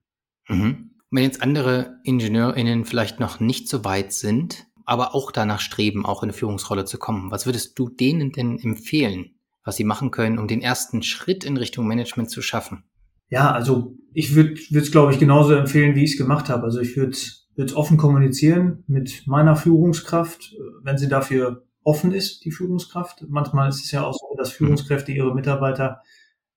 Mhm. 0.49 0.92
Wenn 1.15 1.25
jetzt 1.25 1.43
andere 1.43 1.99
IngenieurInnen 2.05 2.87
vielleicht 2.87 3.21
noch 3.21 3.39
nicht 3.39 3.69
so 3.69 3.85
weit 3.85 4.15
sind, 4.15 4.67
aber 4.87 5.15
auch 5.15 5.31
danach 5.31 5.61
streben, 5.61 6.07
auch 6.07 6.23
in 6.23 6.31
eine 6.31 6.33
Führungsrolle 6.33 6.87
zu 6.87 6.99
kommen, 6.99 7.31
was 7.31 7.45
würdest 7.45 7.79
du 7.79 7.91
denen 7.91 8.33
denn 8.33 8.59
empfehlen, 8.59 9.35
was 9.63 9.77
sie 9.77 9.85
machen 9.85 10.11
können, 10.11 10.39
um 10.39 10.49
den 10.49 10.63
ersten 10.63 11.03
Schritt 11.03 11.45
in 11.45 11.59
Richtung 11.59 11.87
Management 11.87 12.31
zu 12.31 12.41
schaffen? 12.41 12.85
Ja, 13.29 13.53
also 13.53 13.95
ich 14.15 14.35
würde 14.35 14.55
es, 14.55 14.91
glaube 14.91 15.13
ich, 15.13 15.19
genauso 15.19 15.53
empfehlen, 15.53 15.95
wie 15.97 16.05
ich 16.05 16.13
es 16.13 16.19
gemacht 16.19 16.49
habe. 16.49 16.65
Also 16.65 16.81
ich 16.81 16.97
würde 16.97 17.13
es 17.13 17.77
offen 17.77 17.99
kommunizieren 17.99 18.83
mit 18.87 19.27
meiner 19.27 19.55
Führungskraft, 19.55 20.57
wenn 20.83 20.97
sie 20.97 21.09
dafür 21.09 21.67
offen 21.85 22.13
ist, 22.13 22.47
die 22.47 22.53
Führungskraft. 22.53 23.27
Manchmal 23.29 23.69
ist 23.69 23.85
es 23.85 23.91
ja 23.93 24.03
auch 24.03 24.15
so, 24.15 24.35
dass 24.39 24.53
Führungskräfte 24.53 25.13
ihre 25.13 25.35
Mitarbeiter 25.35 26.01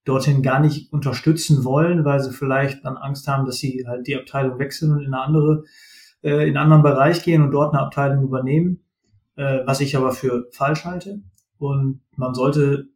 dorthin 0.06 0.42
gar 0.42 0.60
nicht 0.60 0.94
unterstützen 0.94 1.64
wollen, 1.64 2.06
weil 2.06 2.20
sie 2.20 2.32
vielleicht 2.32 2.86
dann 2.86 2.98
Angst 2.98 3.28
haben, 3.28 3.46
dass 3.46 3.58
sie 3.58 3.86
halt 3.88 4.08
die 4.08 4.16
Abteilung 4.16 4.60
wechseln 4.60 4.94
und 4.94 5.02
in 5.02 5.14
eine 5.14 5.22
andere, 5.22 5.64
äh, 6.24 6.48
in 6.48 6.56
einen 6.56 6.58
anderen 6.58 6.84
Bereich 6.84 7.24
gehen 7.24 7.42
und 7.42 7.52
dort 7.52 7.74
eine 7.74 7.84
Abteilung 7.84 8.24
übernehmen, 8.24 8.84
äh, 9.36 9.60
was 9.66 9.82
ich 9.82 9.98
aber 9.98 10.12
für 10.12 10.48
falsch 10.52 10.86
halte. 10.86 11.22
Und 11.58 12.02
man 12.16 12.34
sollte 12.34 12.88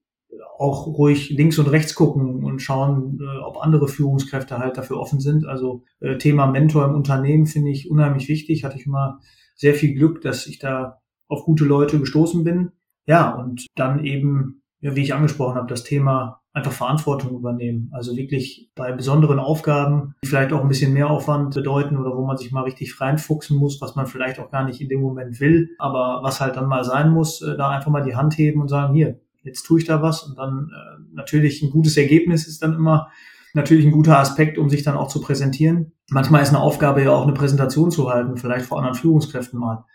auch 0.57 0.87
ruhig 0.87 1.29
links 1.29 1.57
und 1.57 1.67
rechts 1.67 1.95
gucken 1.95 2.43
und 2.43 2.61
schauen, 2.61 3.19
äh, 3.21 3.39
ob 3.39 3.57
andere 3.63 3.87
Führungskräfte 3.87 4.57
halt 4.59 4.77
dafür 4.77 4.99
offen 4.99 5.19
sind. 5.19 5.45
Also 5.45 5.83
äh, 5.99 6.17
Thema 6.17 6.47
Mentor 6.47 6.85
im 6.85 6.95
Unternehmen 6.95 7.45
finde 7.45 7.71
ich 7.71 7.89
unheimlich 7.89 8.27
wichtig. 8.27 8.63
Hatte 8.63 8.77
ich 8.77 8.85
immer 8.85 9.19
sehr 9.55 9.73
viel 9.73 9.95
Glück, 9.95 10.21
dass 10.21 10.47
ich 10.47 10.59
da 10.59 10.99
auf 11.27 11.43
gute 11.43 11.65
Leute 11.65 11.99
gestoßen 11.99 12.43
bin. 12.43 12.71
Ja, 13.05 13.33
und 13.35 13.65
dann 13.75 14.03
eben, 14.03 14.61
ja, 14.81 14.95
wie 14.95 15.01
ich 15.01 15.13
angesprochen 15.13 15.55
habe, 15.55 15.67
das 15.67 15.83
Thema 15.83 16.41
einfach 16.59 16.71
Verantwortung 16.71 17.35
übernehmen. 17.35 17.89
Also 17.91 18.15
wirklich 18.15 18.71
bei 18.75 18.91
besonderen 18.91 19.39
Aufgaben, 19.39 20.15
die 20.23 20.27
vielleicht 20.27 20.53
auch 20.53 20.61
ein 20.61 20.67
bisschen 20.67 20.93
mehr 20.93 21.09
Aufwand 21.09 21.55
bedeuten 21.55 21.97
oder 21.97 22.15
wo 22.15 22.25
man 22.25 22.37
sich 22.37 22.51
mal 22.51 22.63
richtig 22.63 22.99
reinfuchsen 23.01 23.57
muss, 23.57 23.81
was 23.81 23.95
man 23.95 24.05
vielleicht 24.05 24.39
auch 24.39 24.51
gar 24.51 24.63
nicht 24.63 24.79
in 24.81 24.89
dem 24.89 25.01
Moment 25.01 25.39
will, 25.39 25.69
aber 25.79 26.19
was 26.21 26.39
halt 26.39 26.55
dann 26.55 26.67
mal 26.67 26.83
sein 26.83 27.11
muss, 27.11 27.41
äh, 27.41 27.57
da 27.57 27.69
einfach 27.69 27.91
mal 27.91 28.03
die 28.03 28.15
Hand 28.15 28.37
heben 28.37 28.61
und 28.61 28.67
sagen, 28.67 28.93
hier, 28.93 29.19
jetzt 29.41 29.63
tue 29.63 29.79
ich 29.79 29.85
da 29.85 30.01
was 30.01 30.23
und 30.23 30.37
dann 30.37 30.69
äh, 30.71 31.01
natürlich 31.13 31.61
ein 31.61 31.71
gutes 31.71 31.97
Ergebnis 31.97 32.47
ist 32.47 32.61
dann 32.61 32.73
immer 32.73 33.09
natürlich 33.53 33.85
ein 33.85 33.91
guter 33.91 34.19
Aspekt, 34.19 34.57
um 34.57 34.69
sich 34.69 34.83
dann 34.83 34.95
auch 34.95 35.07
zu 35.07 35.21
präsentieren. 35.21 35.93
Manchmal 36.09 36.43
ist 36.43 36.49
eine 36.49 36.59
Aufgabe 36.59 37.03
ja 37.03 37.11
auch 37.11 37.23
eine 37.23 37.33
Präsentation 37.33 37.91
zu 37.91 38.09
halten, 38.09 38.37
vielleicht 38.37 38.65
vor 38.65 38.77
anderen 38.77 38.95
Führungskräften 38.95 39.59
mal. 39.59 39.85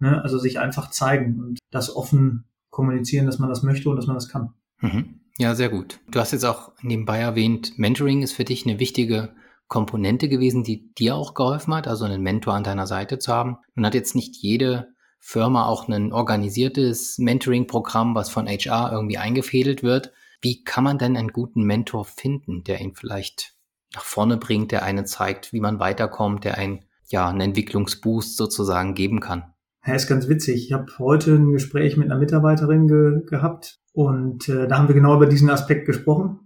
Ne? 0.00 0.20
Also 0.22 0.38
sich 0.38 0.58
einfach 0.58 0.90
zeigen 0.90 1.40
und 1.40 1.58
das 1.70 1.94
offen 1.94 2.44
kommunizieren, 2.70 3.26
dass 3.26 3.38
man 3.38 3.48
das 3.48 3.62
möchte 3.62 3.88
und 3.88 3.96
dass 3.96 4.06
man 4.06 4.16
das 4.16 4.28
kann. 4.28 4.54
Mhm. 4.80 5.20
Ja, 5.36 5.54
sehr 5.56 5.68
gut. 5.68 5.98
Du 6.08 6.20
hast 6.20 6.32
jetzt 6.32 6.44
auch 6.44 6.72
nebenbei 6.82 7.18
erwähnt, 7.18 7.76
Mentoring 7.76 8.22
ist 8.22 8.34
für 8.34 8.44
dich 8.44 8.66
eine 8.66 8.78
wichtige 8.78 9.34
Komponente 9.66 10.28
gewesen, 10.28 10.62
die 10.62 10.94
dir 10.94 11.16
auch 11.16 11.34
geholfen 11.34 11.74
hat, 11.74 11.88
also 11.88 12.04
einen 12.04 12.22
Mentor 12.22 12.54
an 12.54 12.62
deiner 12.62 12.86
Seite 12.86 13.18
zu 13.18 13.32
haben. 13.32 13.58
Nun 13.74 13.86
hat 13.86 13.94
jetzt 13.94 14.14
nicht 14.14 14.36
jede 14.36 14.94
Firma 15.18 15.66
auch 15.66 15.88
ein 15.88 16.12
organisiertes 16.12 17.18
Mentoring-Programm, 17.18 18.14
was 18.14 18.28
von 18.28 18.46
HR 18.46 18.92
irgendwie 18.92 19.18
eingefädelt 19.18 19.82
wird. 19.82 20.12
Wie 20.40 20.62
kann 20.62 20.84
man 20.84 20.98
denn 20.98 21.16
einen 21.16 21.32
guten 21.32 21.62
Mentor 21.62 22.04
finden, 22.04 22.62
der 22.62 22.80
ihn 22.80 22.94
vielleicht 22.94 23.54
nach 23.94 24.04
vorne 24.04 24.36
bringt, 24.36 24.70
der 24.70 24.82
einen 24.82 25.06
zeigt, 25.06 25.52
wie 25.52 25.60
man 25.60 25.80
weiterkommt, 25.80 26.44
der 26.44 26.58
einen 26.58 26.84
ja 27.08 27.28
einen 27.28 27.40
Entwicklungsboost 27.40 28.36
sozusagen 28.36 28.94
geben 28.94 29.20
kann? 29.20 29.53
Ja, 29.86 29.94
ist 29.94 30.08
ganz 30.08 30.28
witzig. 30.28 30.66
Ich 30.66 30.72
habe 30.72 30.86
heute 30.98 31.34
ein 31.34 31.52
Gespräch 31.52 31.96
mit 31.96 32.10
einer 32.10 32.18
Mitarbeiterin 32.18 32.88
ge 32.88 33.22
gehabt 33.26 33.80
und 33.92 34.48
äh, 34.48 34.66
da 34.66 34.78
haben 34.78 34.88
wir 34.88 34.94
genau 34.94 35.16
über 35.16 35.26
diesen 35.26 35.50
Aspekt 35.50 35.86
gesprochen. 35.86 36.40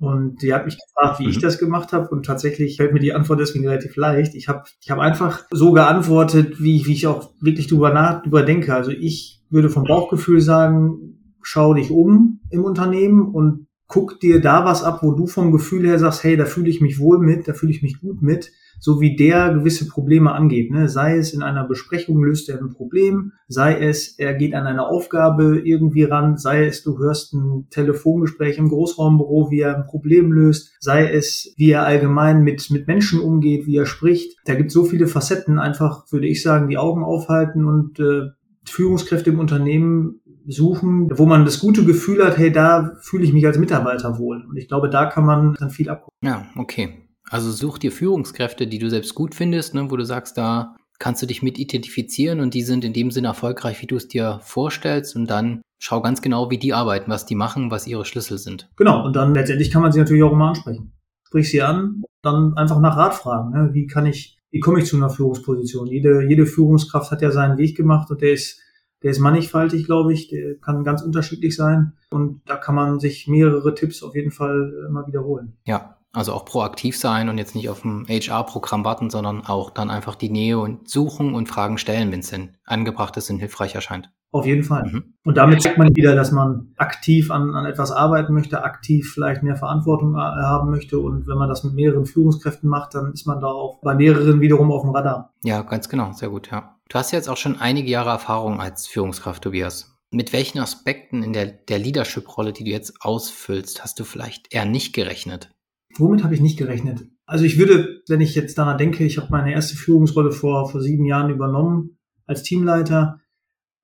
Und 0.00 0.42
die 0.42 0.54
hat 0.54 0.64
mich 0.64 0.78
gefragt, 0.78 1.18
wie 1.18 1.24
mhm. 1.24 1.30
ich 1.30 1.38
das 1.40 1.58
gemacht 1.58 1.92
habe. 1.92 2.08
Und 2.08 2.24
tatsächlich 2.24 2.76
fällt 2.76 2.92
mir 2.92 3.00
die 3.00 3.12
Antwort 3.12 3.40
deswegen 3.40 3.66
relativ 3.66 3.96
leicht. 3.96 4.34
Ich 4.34 4.48
habe 4.48 4.62
ich 4.80 4.90
hab 4.90 5.00
einfach 5.00 5.44
so 5.50 5.72
geantwortet, 5.72 6.62
wie, 6.62 6.86
wie 6.86 6.92
ich 6.92 7.06
auch 7.08 7.32
wirklich 7.40 7.66
drüber 7.66 7.92
nach, 7.92 8.22
drüber 8.22 8.42
denke. 8.42 8.74
Also 8.74 8.92
ich 8.92 9.42
würde 9.50 9.70
vom 9.70 9.84
Bauchgefühl 9.84 10.40
sagen, 10.40 11.34
schau 11.42 11.74
dich 11.74 11.90
um 11.90 12.40
im 12.50 12.64
Unternehmen 12.64 13.22
und 13.34 13.66
guck 13.88 14.20
dir 14.20 14.40
da 14.40 14.64
was 14.64 14.84
ab, 14.84 15.00
wo 15.02 15.12
du 15.12 15.26
vom 15.26 15.50
Gefühl 15.50 15.86
her 15.86 15.98
sagst, 15.98 16.22
hey, 16.22 16.36
da 16.36 16.44
fühle 16.44 16.68
ich 16.68 16.80
mich 16.80 17.00
wohl 17.00 17.18
mit, 17.18 17.48
da 17.48 17.54
fühle 17.54 17.72
ich 17.72 17.82
mich 17.82 18.00
gut 18.00 18.22
mit 18.22 18.52
so 18.80 19.00
wie 19.00 19.16
der 19.16 19.52
gewisse 19.54 19.88
Probleme 19.88 20.32
angeht. 20.32 20.70
Ne? 20.70 20.88
Sei 20.88 21.16
es 21.16 21.32
in 21.32 21.42
einer 21.42 21.66
Besprechung 21.66 22.22
löst 22.22 22.48
er 22.48 22.58
ein 22.58 22.70
Problem, 22.70 23.32
sei 23.48 23.78
es 23.78 24.18
er 24.18 24.34
geht 24.34 24.54
an 24.54 24.66
eine 24.66 24.86
Aufgabe 24.86 25.60
irgendwie 25.64 26.04
ran, 26.04 26.36
sei 26.36 26.66
es 26.66 26.82
du 26.82 26.98
hörst 26.98 27.34
ein 27.34 27.66
Telefongespräch 27.70 28.58
im 28.58 28.68
Großraumbüro, 28.68 29.50
wie 29.50 29.60
er 29.60 29.76
ein 29.76 29.86
Problem 29.86 30.32
löst, 30.32 30.72
sei 30.80 31.10
es 31.10 31.54
wie 31.56 31.70
er 31.70 31.84
allgemein 31.84 32.42
mit, 32.42 32.70
mit 32.70 32.86
Menschen 32.86 33.20
umgeht, 33.20 33.66
wie 33.66 33.76
er 33.76 33.86
spricht. 33.86 34.38
Da 34.44 34.54
gibt 34.54 34.70
so 34.70 34.84
viele 34.84 35.06
Facetten, 35.06 35.58
einfach 35.58 36.04
würde 36.10 36.26
ich 36.26 36.42
sagen, 36.42 36.68
die 36.68 36.78
Augen 36.78 37.02
aufhalten 37.02 37.64
und 37.64 37.98
äh, 37.98 38.28
Führungskräfte 38.64 39.30
im 39.30 39.40
Unternehmen 39.40 40.20
suchen, 40.46 41.10
wo 41.12 41.26
man 41.26 41.44
das 41.44 41.60
gute 41.60 41.84
Gefühl 41.84 42.24
hat, 42.24 42.38
hey, 42.38 42.50
da 42.50 42.96
fühle 43.00 43.24
ich 43.24 43.32
mich 43.32 43.46
als 43.46 43.58
Mitarbeiter 43.58 44.18
wohl. 44.18 44.44
Und 44.48 44.56
ich 44.56 44.68
glaube, 44.68 44.88
da 44.88 45.06
kann 45.06 45.24
man 45.24 45.54
dann 45.58 45.70
viel 45.70 45.90
abgucken. 45.90 46.16
Ja, 46.22 46.46
okay. 46.56 47.07
Also 47.30 47.50
such 47.50 47.78
dir 47.78 47.92
Führungskräfte, 47.92 48.66
die 48.66 48.78
du 48.78 48.88
selbst 48.88 49.14
gut 49.14 49.34
findest, 49.34 49.74
ne, 49.74 49.90
wo 49.90 49.96
du 49.96 50.04
sagst, 50.04 50.38
da 50.38 50.76
kannst 50.98 51.22
du 51.22 51.26
dich 51.26 51.42
mit 51.42 51.58
identifizieren 51.58 52.40
und 52.40 52.54
die 52.54 52.62
sind 52.62 52.84
in 52.84 52.92
dem 52.92 53.10
Sinne 53.10 53.28
erfolgreich, 53.28 53.80
wie 53.82 53.86
du 53.86 53.96
es 53.96 54.08
dir 54.08 54.40
vorstellst 54.42 55.14
und 55.16 55.28
dann 55.28 55.62
schau 55.78 56.00
ganz 56.02 56.22
genau, 56.22 56.50
wie 56.50 56.58
die 56.58 56.74
arbeiten, 56.74 57.10
was 57.10 57.26
die 57.26 57.36
machen, 57.36 57.70
was 57.70 57.86
ihre 57.86 58.04
Schlüssel 58.04 58.38
sind. 58.38 58.68
Genau, 58.76 59.04
und 59.04 59.14
dann 59.14 59.34
letztendlich 59.34 59.70
kann 59.70 59.82
man 59.82 59.92
sie 59.92 60.00
natürlich 60.00 60.24
auch 60.24 60.32
immer 60.32 60.48
ansprechen. 60.48 60.92
Sprich 61.26 61.50
sie 61.50 61.62
an, 61.62 62.02
dann 62.22 62.56
einfach 62.56 62.80
nach 62.80 62.96
Rat 62.96 63.14
fragen. 63.14 63.52
Ne? 63.52 63.70
Wie 63.74 63.86
kann 63.86 64.06
ich, 64.06 64.38
wie 64.50 64.60
komme 64.60 64.80
ich 64.80 64.86
zu 64.86 64.96
einer 64.96 65.10
Führungsposition? 65.10 65.86
Jede, 65.86 66.26
jede 66.26 66.46
Führungskraft 66.46 67.10
hat 67.10 67.22
ja 67.22 67.30
seinen 67.30 67.58
Weg 67.58 67.76
gemacht 67.76 68.10
und 68.10 68.22
der 68.22 68.32
ist, 68.32 68.60
der 69.02 69.12
ist 69.12 69.20
mannigfaltig, 69.20 69.86
glaube 69.86 70.12
ich, 70.12 70.28
der 70.28 70.56
kann 70.56 70.82
ganz 70.82 71.02
unterschiedlich 71.02 71.54
sein 71.54 71.92
und 72.10 72.40
da 72.46 72.56
kann 72.56 72.74
man 72.74 72.98
sich 72.98 73.28
mehrere 73.28 73.74
Tipps 73.74 74.02
auf 74.02 74.16
jeden 74.16 74.32
Fall 74.32 74.86
immer 74.88 75.06
wiederholen. 75.06 75.56
Ja, 75.64 75.97
also 76.12 76.32
auch 76.32 76.44
proaktiv 76.44 76.96
sein 76.96 77.28
und 77.28 77.38
jetzt 77.38 77.54
nicht 77.54 77.68
auf 77.68 77.84
ein 77.84 78.06
HR-Programm 78.08 78.84
warten, 78.84 79.10
sondern 79.10 79.44
auch 79.44 79.70
dann 79.70 79.90
einfach 79.90 80.14
die 80.14 80.30
Nähe 80.30 80.58
und 80.58 80.88
suchen 80.88 81.34
und 81.34 81.48
Fragen 81.48 81.78
stellen, 81.78 82.10
wenn 82.12 82.20
es 82.20 82.30
denn 82.30 82.56
angebracht 82.64 83.16
ist 83.16 83.30
und 83.30 83.38
hilfreich 83.38 83.74
erscheint. 83.74 84.10
Auf 84.30 84.44
jeden 84.44 84.62
Fall. 84.62 84.84
Mhm. 84.84 85.14
Und 85.24 85.36
damit 85.38 85.62
zeigt 85.62 85.78
man 85.78 85.94
wieder, 85.96 86.14
dass 86.14 86.32
man 86.32 86.74
aktiv 86.76 87.30
an, 87.30 87.54
an 87.54 87.64
etwas 87.64 87.92
arbeiten 87.92 88.34
möchte, 88.34 88.62
aktiv 88.62 89.10
vielleicht 89.14 89.42
mehr 89.42 89.56
Verantwortung 89.56 90.16
äh, 90.16 90.18
haben 90.18 90.70
möchte. 90.70 90.98
Und 90.98 91.26
wenn 91.26 91.38
man 91.38 91.48
das 91.48 91.64
mit 91.64 91.72
mehreren 91.72 92.04
Führungskräften 92.04 92.68
macht, 92.68 92.94
dann 92.94 93.12
ist 93.12 93.26
man 93.26 93.40
da 93.40 93.46
auch 93.46 93.80
bei 93.80 93.94
mehreren 93.94 94.40
wiederum 94.42 94.70
auf 94.70 94.82
dem 94.82 94.90
Radar. 94.90 95.32
Ja, 95.44 95.62
ganz 95.62 95.88
genau. 95.88 96.12
Sehr 96.12 96.28
gut, 96.28 96.50
ja. 96.50 96.76
Du 96.90 96.98
hast 96.98 97.10
jetzt 97.10 97.28
auch 97.28 97.38
schon 97.38 97.58
einige 97.58 97.90
Jahre 97.90 98.10
Erfahrung 98.10 98.60
als 98.60 98.86
Führungskraft, 98.86 99.44
Tobias. 99.44 99.94
Mit 100.10 100.32
welchen 100.32 100.58
Aspekten 100.58 101.22
in 101.22 101.32
der, 101.32 101.46
der 101.46 101.78
Leadership-Rolle, 101.78 102.52
die 102.52 102.64
du 102.64 102.70
jetzt 102.70 103.00
ausfüllst, 103.00 103.82
hast 103.82 103.98
du 103.98 104.04
vielleicht 104.04 104.54
eher 104.54 104.64
nicht 104.64 104.94
gerechnet? 104.94 105.50
Womit 105.96 106.24
habe 106.24 106.34
ich 106.34 106.40
nicht 106.40 106.58
gerechnet? 106.58 107.06
Also 107.26 107.44
ich 107.44 107.58
würde, 107.58 108.02
wenn 108.08 108.20
ich 108.20 108.34
jetzt 108.34 108.56
daran 108.58 108.78
denke, 108.78 109.04
ich 109.04 109.18
habe 109.18 109.28
meine 109.30 109.52
erste 109.52 109.76
Führungsrolle 109.76 110.32
vor, 110.32 110.68
vor 110.70 110.80
sieben 110.80 111.04
Jahren 111.04 111.30
übernommen 111.30 111.98
als 112.26 112.42
Teamleiter. 112.42 113.20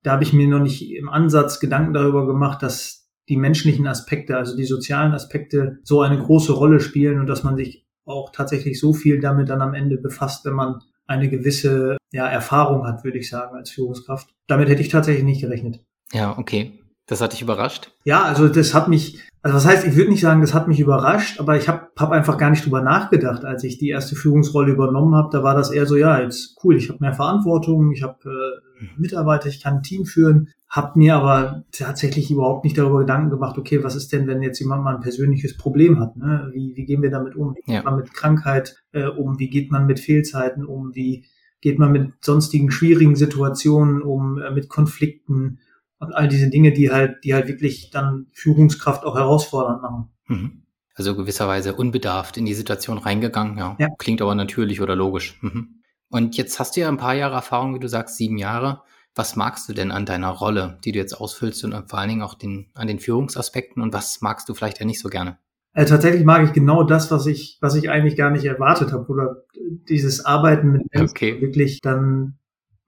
Da 0.03 0.13
habe 0.13 0.23
ich 0.23 0.33
mir 0.33 0.49
noch 0.49 0.61
nicht 0.61 0.91
im 0.91 1.09
Ansatz 1.09 1.61
Gedanken 1.61 1.95
darüber 1.95 2.27
gemacht, 2.27 2.63
dass 2.63 3.11
die 3.29 3.37
menschlichen 3.37 3.87
Aspekte, 3.87 4.37
also 4.37 4.57
die 4.57 4.65
sozialen 4.65 5.13
Aspekte 5.13 5.79
so 5.83 6.03
eine 6.03 6.19
große 6.19 6.53
Rolle 6.53 6.81
spielen 6.81 7.21
und 7.21 7.27
dass 7.27 7.43
man 7.43 7.57
sich 7.57 7.87
auch 8.05 8.31
tatsächlich 8.33 8.79
so 8.79 8.93
viel 8.93 9.21
damit 9.21 9.49
dann 9.49 9.63
am 9.63 9.75
Ende 9.75 9.97
befasst, 9.97 10.45
wenn 10.45 10.53
man 10.53 10.81
eine 11.07 11.29
gewisse 11.29 11.97
ja, 12.13 12.27
Erfahrung 12.27 12.87
hat, 12.87 13.05
würde 13.05 13.19
ich 13.19 13.29
sagen, 13.29 13.57
als 13.57 13.71
Führungskraft. 13.71 14.35
Damit 14.47 14.69
hätte 14.69 14.83
ich 14.83 14.89
tatsächlich 14.89 15.25
nicht 15.25 15.41
gerechnet. 15.41 15.81
Ja, 16.13 16.37
okay. 16.39 16.79
Das 17.07 17.21
hat 17.21 17.33
dich 17.33 17.43
überrascht? 17.43 17.93
Ja, 18.05 18.23
also 18.23 18.49
das 18.49 18.73
hat 18.73 18.89
mich, 18.89 19.21
also 19.43 19.57
was 19.57 19.67
heißt, 19.67 19.87
ich 19.87 19.95
würde 19.95 20.11
nicht 20.11 20.23
sagen, 20.23 20.41
das 20.41 20.55
hat 20.55 20.69
mich 20.69 20.81
überrascht, 20.81 21.39
aber 21.39 21.57
ich 21.57 21.69
habe 21.69 21.89
hab 21.97 22.13
einfach 22.13 22.39
gar 22.39 22.51
nicht 22.51 22.65
drüber 22.65 22.81
nachgedacht, 22.81 23.45
als 23.45 23.63
ich 23.63 23.77
die 23.77 23.91
erste 23.91 24.17
Führungsrolle 24.17 24.73
übernommen 24.73 25.15
habe. 25.15 25.29
Da 25.31 25.43
war 25.43 25.55
das 25.55 25.71
eher 25.71 25.85
so, 25.85 25.97
ja, 25.97 26.21
jetzt 26.21 26.57
cool, 26.65 26.77
ich 26.77 26.89
habe 26.89 27.01
mehr 27.01 27.13
Verantwortung, 27.13 27.93
ich 27.93 28.03
habe 28.03 28.19
äh, 28.25 28.87
Mitarbeiter, 28.97 29.49
ich 29.49 29.63
kann 29.63 29.77
ein 29.77 29.83
Team 29.83 30.07
führen, 30.07 30.49
habe 30.75 30.99
mir 30.99 31.15
aber 31.17 31.65
tatsächlich 31.73 32.31
überhaupt 32.31 32.65
nicht 32.65 32.77
darüber 32.79 33.01
Gedanken 33.01 33.31
gemacht, 33.31 33.59
okay, 33.59 33.85
was 33.85 33.95
ist 33.95 34.13
denn, 34.13 34.27
wenn 34.27 34.43
jetzt 34.43 34.59
jemand 34.59 34.83
mal 34.83 34.95
ein 34.95 35.03
persönliches 35.03 35.59
Problem 35.59 36.01
hat? 36.01 36.17
Ne? 36.17 36.51
Wie, 36.53 36.75
wie 36.75 36.87
gehen 36.87 37.03
wir 37.03 37.11
damit 37.11 37.37
um? 37.37 37.55
Wie 37.55 37.71
geht 37.71 37.85
man 37.85 37.97
mit 37.97 38.15
Krankheit 38.15 38.83
äh, 38.93 39.05
um? 39.05 39.39
Wie 39.39 39.51
geht 39.51 39.71
man 39.71 39.87
mit 39.87 40.01
Fehlzeiten 40.01 40.65
um? 40.65 40.95
Wie 40.95 41.27
geht 41.61 41.79
man 41.79 41.93
mit 41.93 42.13
sonstigen 42.23 42.71
schwierigen 42.71 43.15
Situationen 43.15 44.03
um, 44.03 44.39
äh, 44.39 44.51
mit 44.51 44.69
Konflikten? 44.69 45.61
Und 46.05 46.15
all 46.15 46.29
diese 46.29 46.51
Dinge, 46.51 46.73
die 46.73 46.91
halt, 46.91 47.25
die 47.25 47.35
halt 47.35 47.49
wirklich 47.49 47.91
dann 47.91 48.27
Führungskraft 48.33 49.05
auch 49.05 49.17
herausfordernd 49.17 49.83
machen. 49.83 50.09
Mhm. 50.27 50.63
Also 50.95 51.17
gewisserweise 51.17 51.75
unbedarft 51.75 52.37
in 52.37 52.47
die 52.47 52.55
Situation 52.55 52.99
reingegangen, 52.99 53.59
ja. 53.59 53.77
ja. 53.79 53.89
Klingt 53.99 54.23
aber 54.23 54.35
natürlich 54.35 54.81
oder 54.81 54.95
logisch. 54.95 55.39
Mhm. 55.43 55.81
Und 56.09 56.37
jetzt 56.37 56.61
hast 56.61 56.77
du 56.77 56.81
ja 56.81 56.89
ein 56.89 56.97
paar 56.97 57.15
Jahre 57.15 57.35
Erfahrung, 57.35 57.75
wie 57.75 57.81
du 57.81 57.89
sagst, 57.89 58.17
sieben 58.17 58.39
Jahre. 58.39 58.83
Was 59.17 59.37
magst 59.37 59.69
du 59.69 59.73
denn 59.73 59.91
an 59.91 60.07
deiner 60.07 60.31
Rolle, 60.31 60.79
die 60.85 60.93
du 60.93 60.99
jetzt 60.99 61.15
ausfüllst 61.15 61.65
und 61.65 61.73
vor 61.89 61.99
allen 61.99 62.09
Dingen 62.09 62.23
auch 62.23 62.35
den, 62.35 62.71
an 62.75 62.87
den 62.87 62.99
Führungsaspekten 62.99 63.83
und 63.83 63.93
was 63.93 64.21
magst 64.21 64.49
du 64.49 64.55
vielleicht 64.55 64.81
ja 64.81 64.87
nicht 64.87 65.01
so 65.01 65.09
gerne? 65.09 65.39
Also 65.73 65.95
tatsächlich 65.95 66.25
mag 66.25 66.45
ich 66.45 66.53
genau 66.53 66.85
das, 66.85 67.11
was 67.11 67.27
ich, 67.27 67.59
was 67.61 67.75
ich 67.75 67.91
eigentlich 67.91 68.17
gar 68.17 68.31
nicht 68.31 68.45
erwartet 68.45 68.93
habe 68.93 69.07
oder 69.09 69.43
dieses 69.89 70.25
Arbeiten 70.25 70.71
mit 70.71 70.83
Menschen 70.93 71.11
okay. 71.11 71.41
wirklich 71.41 71.81
dann, 71.81 72.39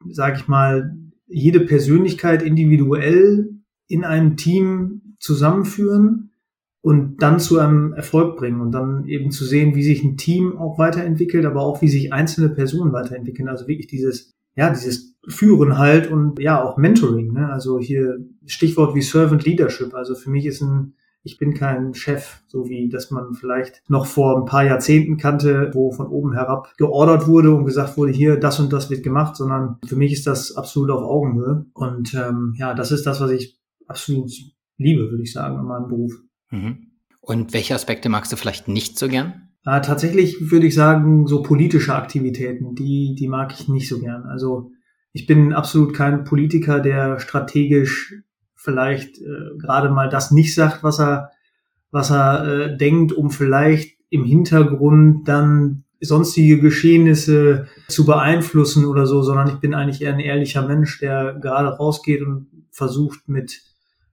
sage 0.08 0.36
ich 0.36 0.46
mal, 0.46 0.96
jede 1.26 1.60
Persönlichkeit 1.60 2.42
individuell 2.42 3.50
in 3.88 4.04
einem 4.04 4.36
Team 4.36 5.16
zusammenführen 5.18 6.30
und 6.82 7.20
dann 7.20 7.40
zu 7.40 7.58
einem 7.58 7.92
Erfolg 7.94 8.36
bringen 8.36 8.60
und 8.60 8.70
dann 8.70 9.06
eben 9.08 9.32
zu 9.32 9.44
sehen, 9.44 9.74
wie 9.74 9.82
sich 9.82 10.04
ein 10.04 10.16
Team 10.16 10.56
auch 10.56 10.78
weiterentwickelt, 10.78 11.44
aber 11.44 11.62
auch 11.62 11.82
wie 11.82 11.88
sich 11.88 12.12
einzelne 12.12 12.48
Personen 12.48 12.92
weiterentwickeln. 12.92 13.48
Also 13.48 13.66
wirklich 13.66 13.88
dieses, 13.88 14.30
ja, 14.54 14.70
dieses 14.70 15.16
Führen 15.26 15.78
halt 15.78 16.10
und 16.10 16.38
ja, 16.38 16.62
auch 16.62 16.76
Mentoring. 16.76 17.32
Ne? 17.32 17.50
Also 17.50 17.80
hier 17.80 18.18
Stichwort 18.44 18.94
wie 18.94 19.02
Servant 19.02 19.44
Leadership. 19.44 19.94
Also 19.94 20.14
für 20.14 20.30
mich 20.30 20.46
ist 20.46 20.60
ein, 20.62 20.94
ich 21.26 21.38
bin 21.38 21.54
kein 21.54 21.92
Chef, 21.92 22.40
so 22.46 22.68
wie 22.68 22.88
das 22.88 23.10
man 23.10 23.34
vielleicht 23.34 23.82
noch 23.88 24.06
vor 24.06 24.38
ein 24.38 24.44
paar 24.44 24.64
Jahrzehnten 24.64 25.16
kannte, 25.16 25.70
wo 25.74 25.90
von 25.90 26.06
oben 26.06 26.32
herab 26.32 26.72
geordert 26.78 27.26
wurde 27.26 27.52
und 27.52 27.64
gesagt 27.64 27.96
wurde, 27.96 28.12
hier, 28.12 28.36
das 28.36 28.60
und 28.60 28.72
das 28.72 28.90
wird 28.90 29.02
gemacht, 29.02 29.34
sondern 29.34 29.78
für 29.84 29.96
mich 29.96 30.12
ist 30.12 30.26
das 30.26 30.56
absolut 30.56 30.90
auf 30.90 31.02
Augenhöhe. 31.02 31.66
Und 31.74 32.14
ähm, 32.14 32.54
ja, 32.56 32.74
das 32.74 32.92
ist 32.92 33.06
das, 33.06 33.20
was 33.20 33.32
ich 33.32 33.58
absolut 33.88 34.30
liebe, 34.78 35.10
würde 35.10 35.24
ich 35.24 35.32
sagen, 35.32 35.56
an 35.56 35.66
meinem 35.66 35.88
Beruf. 35.88 36.12
Mhm. 36.50 36.92
Und 37.20 37.52
welche 37.52 37.74
Aspekte 37.74 38.08
magst 38.08 38.32
du 38.32 38.36
vielleicht 38.36 38.68
nicht 38.68 38.96
so 38.96 39.08
gern? 39.08 39.48
Ja, 39.64 39.80
tatsächlich 39.80 40.52
würde 40.52 40.68
ich 40.68 40.76
sagen, 40.76 41.26
so 41.26 41.42
politische 41.42 41.92
Aktivitäten, 41.92 42.76
die, 42.76 43.16
die 43.18 43.26
mag 43.26 43.52
ich 43.52 43.68
nicht 43.68 43.88
so 43.88 43.98
gern. 43.98 44.22
Also 44.26 44.70
ich 45.12 45.26
bin 45.26 45.52
absolut 45.52 45.92
kein 45.92 46.22
Politiker, 46.22 46.78
der 46.78 47.18
strategisch 47.18 48.14
vielleicht 48.66 49.18
äh, 49.18 49.56
gerade 49.58 49.88
mal 49.88 50.10
das 50.10 50.32
nicht 50.32 50.54
sagt, 50.54 50.82
was 50.82 51.00
er, 51.00 51.30
was 51.90 52.10
er 52.10 52.46
äh, 52.46 52.76
denkt, 52.76 53.12
um 53.12 53.30
vielleicht 53.30 53.96
im 54.10 54.24
Hintergrund 54.24 55.26
dann 55.28 55.84
sonstige 56.00 56.60
Geschehnisse 56.60 57.68
zu 57.88 58.04
beeinflussen 58.04 58.84
oder 58.84 59.06
so, 59.06 59.22
sondern 59.22 59.48
ich 59.48 59.60
bin 59.60 59.72
eigentlich 59.72 60.02
eher 60.02 60.12
ein 60.12 60.20
ehrlicher 60.20 60.66
Mensch, 60.66 60.98
der 60.98 61.34
gerade 61.34 61.68
rausgeht 61.68 62.22
und 62.22 62.48
versucht 62.70 63.28
mit, 63.28 63.62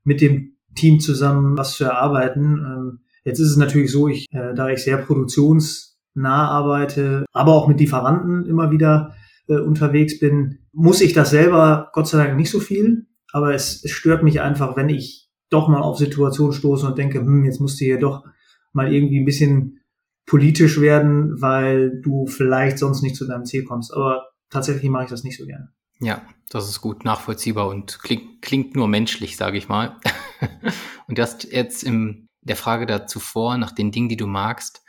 mit 0.03 0.21
dem 0.21 0.53
Team 0.75 0.99
zusammen 0.99 1.57
was 1.57 1.75
zu 1.75 1.83
erarbeiten. 1.83 2.59
Ähm, 2.65 2.99
jetzt 3.25 3.39
ist 3.39 3.49
es 3.49 3.57
natürlich 3.57 3.91
so, 3.91 4.07
ich, 4.07 4.27
äh, 4.31 4.53
da 4.53 4.69
ich 4.69 4.83
sehr 4.83 4.97
produktionsnah 4.97 6.47
arbeite, 6.47 7.25
aber 7.33 7.53
auch 7.53 7.67
mit 7.67 7.79
Lieferanten 7.79 8.45
immer 8.45 8.71
wieder 8.71 9.15
äh, 9.47 9.57
unterwegs 9.57 10.19
bin, 10.19 10.59
muss 10.71 11.01
ich 11.01 11.13
das 11.13 11.31
selber 11.31 11.89
Gott 11.93 12.07
sei 12.07 12.23
Dank 12.23 12.37
nicht 12.37 12.49
so 12.49 12.59
viel. 12.59 13.07
Aber 13.33 13.53
es, 13.53 13.83
es 13.83 13.91
stört 13.91 14.23
mich 14.23 14.39
einfach, 14.39 14.77
wenn 14.77 14.87
ich 14.87 15.27
doch 15.49 15.67
mal 15.67 15.81
auf 15.81 15.97
Situationen 15.97 16.53
stoße 16.53 16.85
und 16.85 16.97
denke, 16.97 17.19
hm, 17.19 17.43
jetzt 17.43 17.59
musst 17.59 17.81
du 17.81 17.85
hier 17.85 17.99
doch 17.99 18.23
mal 18.71 18.93
irgendwie 18.93 19.19
ein 19.19 19.25
bisschen 19.25 19.81
politisch 20.25 20.79
werden, 20.79 21.41
weil 21.41 21.99
du 22.01 22.27
vielleicht 22.27 22.79
sonst 22.79 23.01
nicht 23.01 23.15
zu 23.15 23.27
deinem 23.27 23.45
Ziel 23.45 23.65
kommst. 23.65 23.93
Aber 23.93 24.29
tatsächlich 24.49 24.89
mache 24.89 25.05
ich 25.05 25.09
das 25.09 25.23
nicht 25.23 25.37
so 25.37 25.45
gerne. 25.45 25.73
Ja, 25.99 26.21
das 26.49 26.69
ist 26.69 26.79
gut 26.79 27.05
nachvollziehbar 27.05 27.67
und 27.67 27.99
klingt, 28.01 28.41
klingt 28.41 28.75
nur 28.75 28.87
menschlich, 28.87 29.35
sage 29.35 29.57
ich 29.57 29.67
mal. 29.67 29.97
und 31.07 31.17
du 31.17 31.21
hast 31.21 31.51
jetzt 31.51 31.83
in 31.83 32.29
der 32.41 32.55
Frage 32.55 32.85
dazu 32.85 33.19
vor, 33.19 33.57
nach 33.57 33.71
den 33.71 33.91
Dingen, 33.91 34.09
die 34.09 34.17
du 34.17 34.27
magst, 34.27 34.83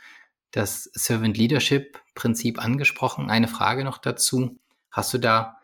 das 0.51 0.89
Servant 0.93 1.37
Leadership 1.37 1.99
Prinzip 2.13 2.63
angesprochen. 2.63 3.29
Eine 3.29 3.47
Frage 3.47 3.83
noch 3.83 3.97
dazu. 3.97 4.57
Hast 4.89 5.13
du 5.13 5.17
da 5.17 5.57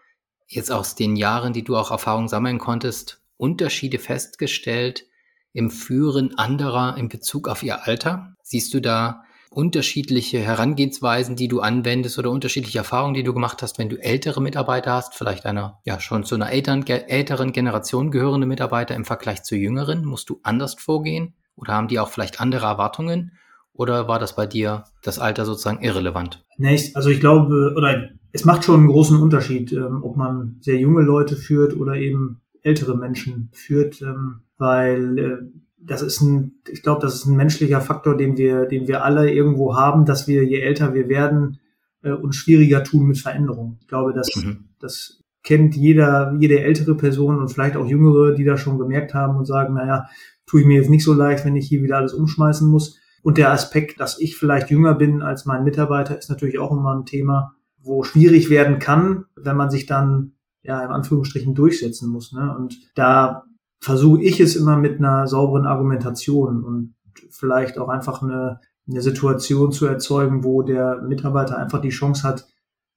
jetzt 0.51 0.71
aus 0.71 0.95
den 0.95 1.15
Jahren, 1.15 1.53
die 1.53 1.63
du 1.63 1.77
auch 1.77 1.91
Erfahrung 1.91 2.27
sammeln 2.27 2.59
konntest, 2.59 3.21
Unterschiede 3.37 3.99
festgestellt 3.99 5.05
im 5.53 5.71
Führen 5.71 6.37
anderer 6.37 6.97
in 6.97 7.09
Bezug 7.09 7.47
auf 7.47 7.63
ihr 7.63 7.87
Alter? 7.87 8.35
Siehst 8.43 8.73
du 8.73 8.79
da 8.79 9.23
unterschiedliche 9.49 10.39
Herangehensweisen, 10.39 11.35
die 11.35 11.49
du 11.49 11.59
anwendest 11.59 12.17
oder 12.17 12.31
unterschiedliche 12.31 12.77
Erfahrungen, 12.77 13.13
die 13.13 13.23
du 13.23 13.33
gemacht 13.33 13.61
hast, 13.61 13.79
wenn 13.79 13.89
du 13.89 13.97
ältere 13.97 14.41
Mitarbeiter 14.41 14.93
hast, 14.93 15.13
vielleicht 15.13 15.45
einer, 15.45 15.79
ja, 15.83 15.99
schon 15.99 16.23
zu 16.23 16.35
einer 16.35 16.51
älteren, 16.51 16.87
älteren 16.87 17.51
Generation 17.51 18.11
gehörende 18.11 18.47
Mitarbeiter 18.47 18.95
im 18.95 19.03
Vergleich 19.03 19.43
zu 19.43 19.55
jüngeren? 19.55 20.05
Musst 20.05 20.29
du 20.29 20.39
anders 20.43 20.75
vorgehen? 20.75 21.35
Oder 21.55 21.73
haben 21.73 21.89
die 21.89 21.99
auch 21.99 22.09
vielleicht 22.09 22.39
andere 22.39 22.65
Erwartungen? 22.65 23.37
Oder 23.73 24.07
war 24.07 24.19
das 24.19 24.35
bei 24.35 24.45
dir 24.45 24.85
das 25.03 25.19
Alter 25.19 25.45
sozusagen 25.45 25.83
irrelevant? 25.83 26.45
Nee, 26.57 26.91
also 26.93 27.09
ich 27.09 27.19
glaube, 27.19 27.73
oder 27.75 28.09
es 28.33 28.45
macht 28.45 28.63
schon 28.63 28.79
einen 28.79 28.89
großen 28.89 29.19
Unterschied, 29.19 29.73
ähm, 29.73 30.03
ob 30.03 30.15
man 30.15 30.57
sehr 30.61 30.77
junge 30.77 31.01
Leute 31.01 31.35
führt 31.35 31.75
oder 31.75 31.95
eben 31.95 32.41
ältere 32.63 32.97
Menschen 32.97 33.49
führt, 33.51 34.01
ähm, 34.01 34.41
weil 34.57 35.17
äh, 35.17 35.37
das 35.79 36.01
ist 36.01 36.21
ein, 36.21 36.53
ich 36.69 36.83
glaube, 36.83 37.01
das 37.01 37.15
ist 37.15 37.25
ein 37.25 37.35
menschlicher 37.35 37.81
Faktor, 37.81 38.15
den 38.15 38.37
wir, 38.37 38.65
den 38.65 38.87
wir 38.87 39.03
alle 39.03 39.31
irgendwo 39.31 39.75
haben, 39.75 40.05
dass 40.05 40.27
wir, 40.27 40.45
je 40.45 40.59
älter 40.59 40.93
wir 40.93 41.09
werden, 41.09 41.59
äh, 42.03 42.11
uns 42.11 42.35
schwieriger 42.35 42.83
tun 42.83 43.07
mit 43.07 43.17
Veränderungen. 43.17 43.77
Ich 43.81 43.87
glaube, 43.87 44.13
das, 44.13 44.29
mhm. 44.35 44.65
das 44.79 45.21
kennt 45.43 45.75
jeder, 45.75 46.35
jede 46.39 46.61
ältere 46.61 46.95
Person 46.95 47.39
und 47.39 47.49
vielleicht 47.49 47.75
auch 47.75 47.87
jüngere, 47.87 48.33
die 48.33 48.43
das 48.43 48.61
schon 48.61 48.77
gemerkt 48.77 49.13
haben 49.13 49.37
und 49.37 49.45
sagen, 49.45 49.73
naja, 49.73 50.05
tue 50.45 50.61
ich 50.61 50.67
mir 50.67 50.77
jetzt 50.77 50.89
nicht 50.89 51.03
so 51.03 51.13
leicht, 51.13 51.45
wenn 51.45 51.55
ich 51.55 51.67
hier 51.67 51.81
wieder 51.81 51.97
alles 51.97 52.13
umschmeißen 52.13 52.67
muss. 52.69 52.99
Und 53.23 53.37
der 53.37 53.51
Aspekt, 53.51 53.99
dass 53.99 54.19
ich 54.19 54.37
vielleicht 54.37 54.69
jünger 54.69 54.93
bin 54.93 55.21
als 55.21 55.45
mein 55.45 55.63
Mitarbeiter, 55.63 56.17
ist 56.17 56.29
natürlich 56.29 56.59
auch 56.59 56.71
immer 56.71 56.95
ein 56.95 57.05
Thema, 57.05 57.55
wo 57.83 58.03
schwierig 58.03 58.49
werden 58.49 58.79
kann, 58.79 59.25
wenn 59.35 59.57
man 59.57 59.69
sich 59.69 59.85
dann 59.85 60.33
ja 60.63 60.83
im 60.83 60.91
Anführungsstrichen 60.91 61.55
durchsetzen 61.55 62.09
muss. 62.09 62.31
Ne? 62.33 62.55
Und 62.55 62.77
da 62.95 63.43
versuche 63.79 64.21
ich 64.21 64.39
es 64.39 64.55
immer 64.55 64.77
mit 64.77 64.99
einer 64.99 65.27
sauberen 65.27 65.65
Argumentation 65.65 66.63
und 66.63 66.95
vielleicht 67.31 67.79
auch 67.79 67.89
einfach 67.89 68.21
eine, 68.21 68.59
eine 68.87 69.01
Situation 69.01 69.71
zu 69.71 69.85
erzeugen, 69.87 70.43
wo 70.43 70.61
der 70.61 71.01
Mitarbeiter 71.01 71.57
einfach 71.57 71.81
die 71.81 71.89
Chance 71.89 72.27
hat, 72.27 72.47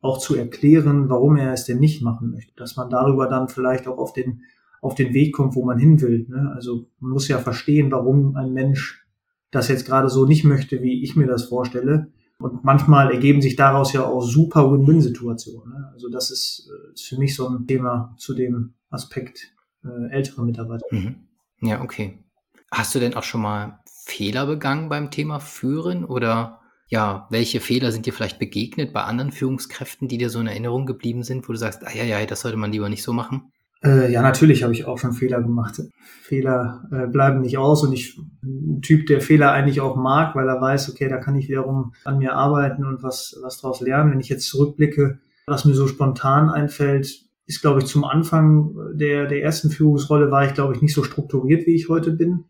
auch 0.00 0.18
zu 0.18 0.34
erklären, 0.34 1.08
warum 1.08 1.36
er 1.36 1.54
es 1.54 1.64
denn 1.64 1.78
nicht 1.78 2.02
machen 2.02 2.30
möchte. 2.30 2.52
Dass 2.56 2.76
man 2.76 2.90
darüber 2.90 3.26
dann 3.26 3.48
vielleicht 3.48 3.88
auch 3.88 3.96
auf 3.96 4.12
den, 4.12 4.42
auf 4.82 4.94
den 4.94 5.14
Weg 5.14 5.34
kommt, 5.34 5.54
wo 5.54 5.64
man 5.64 5.78
hin 5.78 6.00
will. 6.02 6.26
Ne? 6.28 6.52
Also 6.54 6.86
man 7.00 7.12
muss 7.12 7.28
ja 7.28 7.38
verstehen, 7.38 7.90
warum 7.90 8.36
ein 8.36 8.52
Mensch 8.52 9.06
das 9.50 9.68
jetzt 9.68 9.86
gerade 9.86 10.10
so 10.10 10.26
nicht 10.26 10.44
möchte, 10.44 10.82
wie 10.82 11.02
ich 11.02 11.16
mir 11.16 11.26
das 11.26 11.44
vorstelle. 11.44 12.08
Und 12.44 12.62
manchmal 12.62 13.10
ergeben 13.10 13.40
sich 13.40 13.56
daraus 13.56 13.94
ja 13.94 14.04
auch 14.04 14.20
super 14.20 14.70
Win-Win-Situationen. 14.70 15.72
Ne? 15.72 15.90
Also 15.94 16.10
das 16.10 16.30
ist, 16.30 16.68
äh, 16.70 16.92
ist 16.92 17.08
für 17.08 17.16
mich 17.16 17.34
so 17.34 17.48
ein 17.48 17.66
Thema 17.66 18.14
zu 18.18 18.34
dem 18.34 18.74
Aspekt 18.90 19.54
äh, 19.82 20.12
ältere 20.12 20.44
Mitarbeiter. 20.44 20.84
Mhm. 20.90 21.26
Ja, 21.62 21.80
okay. 21.80 22.22
Hast 22.70 22.94
du 22.94 22.98
denn 22.98 23.14
auch 23.14 23.22
schon 23.22 23.40
mal 23.40 23.80
Fehler 23.86 24.44
begangen 24.44 24.90
beim 24.90 25.10
Thema 25.10 25.40
Führen 25.40 26.04
oder 26.04 26.60
ja, 26.88 27.26
welche 27.30 27.60
Fehler 27.60 27.92
sind 27.92 28.04
dir 28.04 28.12
vielleicht 28.12 28.38
begegnet 28.38 28.92
bei 28.92 29.04
anderen 29.04 29.32
Führungskräften, 29.32 30.08
die 30.08 30.18
dir 30.18 30.28
so 30.28 30.38
in 30.38 30.46
Erinnerung 30.46 30.84
geblieben 30.84 31.22
sind, 31.22 31.48
wo 31.48 31.52
du 31.54 31.58
sagst, 31.58 31.82
ah 31.86 31.94
ja, 31.94 32.04
ja, 32.04 32.26
das 32.26 32.42
sollte 32.42 32.58
man 32.58 32.72
lieber 32.72 32.90
nicht 32.90 33.04
so 33.04 33.14
machen? 33.14 33.53
Äh, 33.84 34.10
ja, 34.10 34.22
natürlich 34.22 34.62
habe 34.62 34.72
ich 34.72 34.86
auch 34.86 34.98
schon 34.98 35.12
Fehler 35.12 35.42
gemacht. 35.42 35.82
Fehler 36.22 36.88
äh, 36.90 37.06
bleiben 37.06 37.42
nicht 37.42 37.58
aus 37.58 37.82
und 37.84 37.92
ich 37.92 38.18
ein 38.42 38.80
Typ, 38.80 39.06
der 39.06 39.20
Fehler 39.20 39.52
eigentlich 39.52 39.80
auch 39.80 39.96
mag, 39.96 40.34
weil 40.34 40.48
er 40.48 40.60
weiß, 40.60 40.90
okay, 40.90 41.08
da 41.08 41.18
kann 41.18 41.36
ich 41.36 41.48
wiederum 41.48 41.92
an 42.04 42.18
mir 42.18 42.34
arbeiten 42.34 42.84
und 42.84 43.02
was, 43.02 43.38
was 43.42 43.60
daraus 43.60 43.80
lernen. 43.80 44.10
Wenn 44.10 44.20
ich 44.20 44.30
jetzt 44.30 44.48
zurückblicke, 44.48 45.18
was 45.46 45.66
mir 45.66 45.74
so 45.74 45.86
spontan 45.86 46.48
einfällt, 46.48 47.24
ist, 47.46 47.60
glaube 47.60 47.80
ich, 47.80 47.86
zum 47.86 48.04
Anfang 48.04 48.74
der, 48.94 49.26
der 49.26 49.42
ersten 49.42 49.68
Führungsrolle 49.68 50.30
war 50.30 50.46
ich, 50.46 50.54
glaube 50.54 50.74
ich, 50.74 50.80
nicht 50.80 50.94
so 50.94 51.02
strukturiert, 51.02 51.66
wie 51.66 51.74
ich 51.74 51.90
heute 51.90 52.12
bin. 52.12 52.44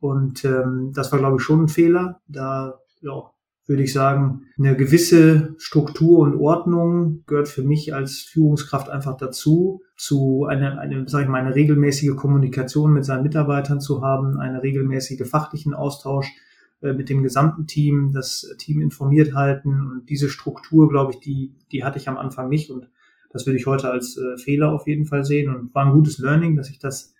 Und 0.00 0.44
ähm, 0.46 0.92
das 0.94 1.12
war, 1.12 1.18
glaube 1.18 1.36
ich, 1.36 1.42
schon 1.42 1.64
ein 1.64 1.68
Fehler. 1.68 2.20
Da 2.28 2.80
ja, 3.02 3.30
würde 3.68 3.82
ich 3.82 3.92
sagen, 3.92 4.46
eine 4.58 4.76
gewisse 4.76 5.54
Struktur 5.58 6.20
und 6.20 6.36
Ordnung 6.36 7.22
gehört 7.26 7.48
für 7.48 7.62
mich 7.62 7.94
als 7.94 8.20
Führungskraft 8.20 8.88
einfach 8.88 9.16
dazu, 9.18 9.82
zu 9.94 10.46
einer, 10.46 10.78
eine, 10.78 11.06
sag 11.06 11.22
ich 11.22 11.28
mal, 11.28 11.40
eine 11.40 11.54
regelmäßige 11.54 12.16
Kommunikation 12.16 12.94
mit 12.94 13.04
seinen 13.04 13.24
Mitarbeitern 13.24 13.78
zu 13.78 14.00
haben, 14.00 14.38
eine 14.38 14.62
regelmäßige 14.62 15.28
fachlichen 15.28 15.74
Austausch 15.74 16.32
äh, 16.80 16.94
mit 16.94 17.10
dem 17.10 17.22
gesamten 17.22 17.66
Team, 17.66 18.12
das 18.14 18.54
Team 18.56 18.80
informiert 18.80 19.34
halten. 19.34 19.86
Und 19.86 20.08
diese 20.08 20.30
Struktur, 20.30 20.88
glaube 20.88 21.12
ich, 21.12 21.20
die, 21.20 21.52
die 21.70 21.84
hatte 21.84 21.98
ich 21.98 22.08
am 22.08 22.16
Anfang 22.16 22.48
nicht. 22.48 22.70
Und 22.70 22.88
das 23.30 23.44
würde 23.44 23.58
ich 23.58 23.66
heute 23.66 23.90
als 23.90 24.16
äh, 24.16 24.38
Fehler 24.38 24.72
auf 24.72 24.86
jeden 24.86 25.04
Fall 25.04 25.24
sehen. 25.24 25.54
Und 25.54 25.74
war 25.74 25.84
ein 25.84 25.92
gutes 25.92 26.18
Learning, 26.18 26.56
dass 26.56 26.70
ich 26.70 26.78
das 26.78 27.14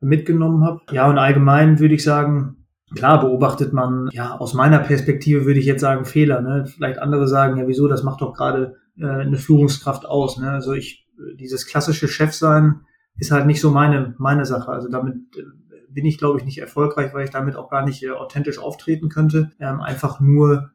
mitgenommen 0.00 0.64
habe. 0.64 0.80
Ja, 0.92 1.10
und 1.10 1.18
allgemein 1.18 1.78
würde 1.78 1.94
ich 1.94 2.02
sagen, 2.02 2.59
klar 2.94 3.20
beobachtet 3.20 3.72
man, 3.72 4.08
ja, 4.12 4.36
aus 4.36 4.54
meiner 4.54 4.78
Perspektive 4.78 5.44
würde 5.44 5.60
ich 5.60 5.66
jetzt 5.66 5.80
sagen 5.80 6.04
Fehler. 6.04 6.40
Ne? 6.40 6.66
Vielleicht 6.66 6.98
andere 6.98 7.28
sagen, 7.28 7.56
ja, 7.58 7.66
wieso, 7.66 7.88
das 7.88 8.02
macht 8.02 8.20
doch 8.20 8.34
gerade 8.34 8.76
äh, 8.98 9.06
eine 9.06 9.36
Führungskraft 9.38 10.06
aus. 10.06 10.38
Ne? 10.38 10.50
Also 10.50 10.72
ich, 10.72 11.08
dieses 11.36 11.66
klassische 11.66 12.08
Chefsein 12.08 12.82
ist 13.16 13.30
halt 13.30 13.46
nicht 13.46 13.60
so 13.60 13.70
meine, 13.70 14.14
meine 14.18 14.46
Sache. 14.46 14.70
Also 14.70 14.88
damit 14.88 15.16
äh, 15.36 15.42
bin 15.88 16.06
ich, 16.06 16.18
glaube 16.18 16.38
ich, 16.38 16.44
nicht 16.44 16.58
erfolgreich, 16.58 17.12
weil 17.14 17.24
ich 17.24 17.30
damit 17.30 17.56
auch 17.56 17.70
gar 17.70 17.84
nicht 17.84 18.02
äh, 18.02 18.10
authentisch 18.10 18.58
auftreten 18.58 19.08
könnte. 19.08 19.50
Ähm, 19.60 19.80
einfach 19.80 20.20
nur 20.20 20.70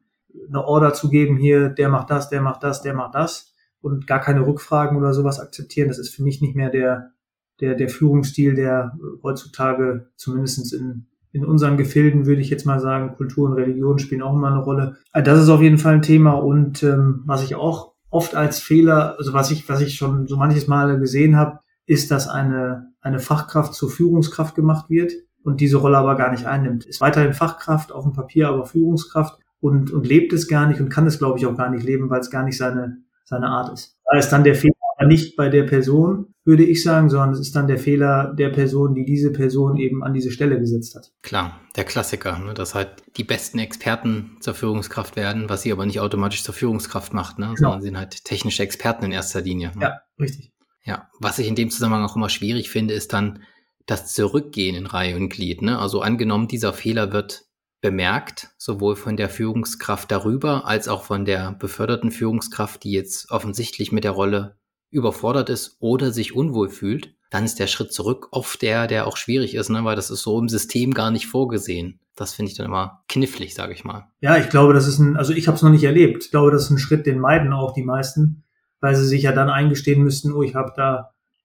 eine 0.48 0.66
Order 0.66 0.94
zu 0.94 1.10
geben, 1.10 1.38
hier, 1.38 1.70
der 1.70 1.90
macht 1.90 2.10
das, 2.10 2.30
der 2.30 2.42
macht 2.42 2.64
das, 2.64 2.82
der 2.82 2.94
macht 2.94 3.16
das 3.16 3.54
und 3.82 4.08
gar 4.08 4.20
keine 4.20 4.46
Rückfragen 4.46 4.98
oder 4.98 5.14
sowas 5.14 5.40
akzeptieren. 5.40 5.88
Das 5.88 6.00
ist 6.00 6.14
für 6.14 6.24
mich 6.24 6.42
nicht 6.42 6.56
mehr 6.56 6.70
der, 6.70 7.12
der, 7.60 7.76
der 7.76 7.90
Führungsstil, 7.90 8.56
der 8.56 8.98
heutzutage 9.24 10.10
zumindest 10.16 10.74
in, 10.74 11.08
in 11.36 11.46
unseren 11.46 11.76
Gefilden, 11.76 12.26
würde 12.26 12.42
ich 12.42 12.50
jetzt 12.50 12.66
mal 12.66 12.80
sagen, 12.80 13.16
Kultur 13.18 13.50
und 13.50 13.54
Religion 13.54 14.00
spielen 14.00 14.22
auch 14.22 14.34
immer 14.34 14.48
eine 14.48 14.64
Rolle. 14.64 14.96
Also 15.12 15.32
das 15.32 15.44
ist 15.44 15.50
auf 15.50 15.62
jeden 15.62 15.78
Fall 15.78 15.96
ein 15.96 16.02
Thema 16.02 16.32
und 16.32 16.82
ähm, 16.82 17.24
was 17.26 17.44
ich 17.44 17.56
auch 17.56 17.94
oft 18.10 18.36
als 18.36 18.60
Fehler, 18.60 19.16
also 19.18 19.34
was 19.34 19.52
ich, 19.52 19.68
was 19.68 19.82
ich 19.82 19.96
schon 19.96 20.28
so 20.28 20.38
manches 20.38 20.68
Mal 20.68 20.98
gesehen 20.98 21.36
habe, 21.36 21.60
ist, 21.86 22.10
dass 22.10 22.30
eine, 22.30 22.94
eine 23.02 23.20
Fachkraft 23.20 23.74
zur 23.74 23.90
Führungskraft 23.90 24.56
gemacht 24.56 24.90
wird 24.90 25.12
und 25.44 25.60
diese 25.60 25.78
Rolle 25.78 25.98
aber 25.98 26.16
gar 26.16 26.32
nicht 26.32 26.46
einnimmt. 26.46 26.86
Ist 26.86 27.02
weiterhin 27.02 27.34
Fachkraft 27.34 27.92
auf 27.92 28.06
dem 28.06 28.14
Papier, 28.14 28.48
aber 28.48 28.66
Führungskraft 28.66 29.38
und, 29.60 29.92
und 29.92 30.08
lebt 30.08 30.32
es 30.32 30.48
gar 30.48 30.68
nicht 30.68 30.80
und 30.80 30.90
kann 30.90 31.06
es, 31.06 31.20
glaube 31.20 31.38
ich, 31.38 31.46
auch 31.46 31.58
gar 31.58 31.70
nicht 31.70 31.84
leben, 31.84 32.10
weil 32.10 32.22
es 32.22 32.32
gar 32.32 32.44
nicht 32.44 32.58
seine, 32.58 33.00
seine 33.26 33.48
Art 33.50 33.74
ist. 33.74 33.98
Da 34.10 34.18
ist 34.18 34.30
dann 34.30 34.46
der 34.46 34.56
Fehler 34.56 34.74
aber 34.98 35.08
nicht 35.08 35.36
bei 35.36 35.50
der 35.50 35.64
Person, 35.64 36.34
würde 36.46 36.64
ich 36.64 36.84
sagen, 36.84 37.10
sondern 37.10 37.32
es 37.32 37.40
ist 37.40 37.56
dann 37.56 37.68
der 37.68 37.78
Fehler 37.78 38.34
der 38.38 38.50
Person, 38.50 38.94
die 38.94 39.04
diese 39.04 39.32
Person 39.32 39.78
eben 39.78 40.04
an 40.04 40.14
diese 40.14 40.32
Stelle 40.32 40.60
gesetzt 40.60 40.96
hat. 40.96 41.12
Klar, 41.22 41.60
der 41.76 41.84
Klassiker, 41.84 42.40
ne, 42.40 42.54
dass 42.54 42.76
halt 42.76 43.04
die 43.18 43.24
besten 43.24 43.60
Experten 43.60 44.38
zur 44.40 44.54
Führungskraft 44.54 45.16
werden, 45.16 45.50
was 45.50 45.64
sie 45.64 45.72
aber 45.72 45.86
nicht 45.86 46.00
automatisch 46.00 46.44
zur 46.44 46.54
Führungskraft 46.54 47.14
macht, 47.14 47.40
ne, 47.40 47.48
genau. 47.48 47.56
sondern 47.56 47.82
sie 47.82 47.88
sind 47.88 47.98
halt 47.98 48.24
technische 48.26 48.64
Experten 48.64 49.06
in 49.06 49.12
erster 49.12 49.42
Linie. 49.42 49.72
Ne? 49.76 49.82
Ja, 49.82 50.00
richtig. 50.20 50.52
Ja, 50.84 51.10
was 51.20 51.40
ich 51.40 51.48
in 51.48 51.56
dem 51.56 51.72
Zusammenhang 51.72 52.06
auch 52.06 52.16
immer 52.16 52.30
schwierig 52.30 52.70
finde, 52.70 52.94
ist 52.94 53.12
dann 53.12 53.42
das 53.88 54.14
Zurückgehen 54.14 54.76
in 54.76 54.86
Reihe 54.86 55.16
und 55.16 55.30
Glied. 55.30 55.62
Ne? 55.64 55.80
Also 55.80 56.02
angenommen, 56.02 56.48
dieser 56.48 56.74
Fehler 56.74 57.12
wird 57.12 57.46
bemerkt, 57.82 58.50
sowohl 58.58 58.96
von 58.96 59.18
der 59.18 59.30
Führungskraft 59.30 60.12
darüber 60.12 60.68
als 60.68 60.88
auch 60.88 61.04
von 61.04 61.26
der 61.26 61.54
beförderten 61.54 62.12
Führungskraft, 62.12 62.84
die 62.84 62.92
jetzt 62.92 63.32
offensichtlich 63.32 63.92
mit 63.92 64.04
der 64.04 64.12
Rolle 64.12 64.58
überfordert 64.90 65.50
ist 65.50 65.78
oder 65.80 66.12
sich 66.12 66.36
unwohl 66.36 66.70
fühlt, 66.70 67.16
dann 67.30 67.44
ist 67.44 67.60
der 67.60 67.68
Schritt 67.68 67.92
zurück 67.92 68.28
oft 68.32 68.62
der, 68.62 68.88
der 68.88 69.08
auch 69.08 69.18
schwierig 69.18 69.56
ist, 69.56 69.70
ne? 69.70 69.84
weil 69.84 69.96
das 69.96 70.10
ist 70.10 70.22
so 70.22 70.40
im 70.40 70.48
System 70.48 70.94
gar 70.94 71.12
nicht 71.12 71.28
vorgesehen. 71.28 72.00
Das 72.16 72.34
finde 72.34 72.52
ich 72.52 72.58
dann 72.58 72.68
immer 72.68 73.04
knifflig, 73.10 73.56
sage 73.56 73.74
ich 73.74 73.84
mal. 73.84 74.08
Ja, 74.22 74.38
ich 74.38 74.50
glaube, 74.50 74.74
das 74.74 74.88
ist 74.88 75.00
ein, 75.00 75.18
also 75.18 75.34
ich 75.34 75.48
habe 75.48 75.58
es 75.58 75.62
noch 75.62 75.70
nicht 75.70 75.84
erlebt. 75.84 76.24
Ich 76.24 76.32
glaube, 76.32 76.52
das 76.52 76.64
ist 76.64 76.70
ein 76.70 76.78
Schritt, 76.78 77.06
den 77.06 77.20
meiden 77.20 77.52
auch 77.52 77.74
die 77.74 77.84
meisten, 77.84 78.44
weil 78.80 78.96
sie 78.96 79.06
sich 79.06 79.24
ja 79.24 79.34
dann 79.34 79.50
eingestehen 79.50 80.02
müssten, 80.02 80.32
oh, 80.32 80.44
ich 80.44 80.56
habe 80.56 80.72
da 80.78 80.96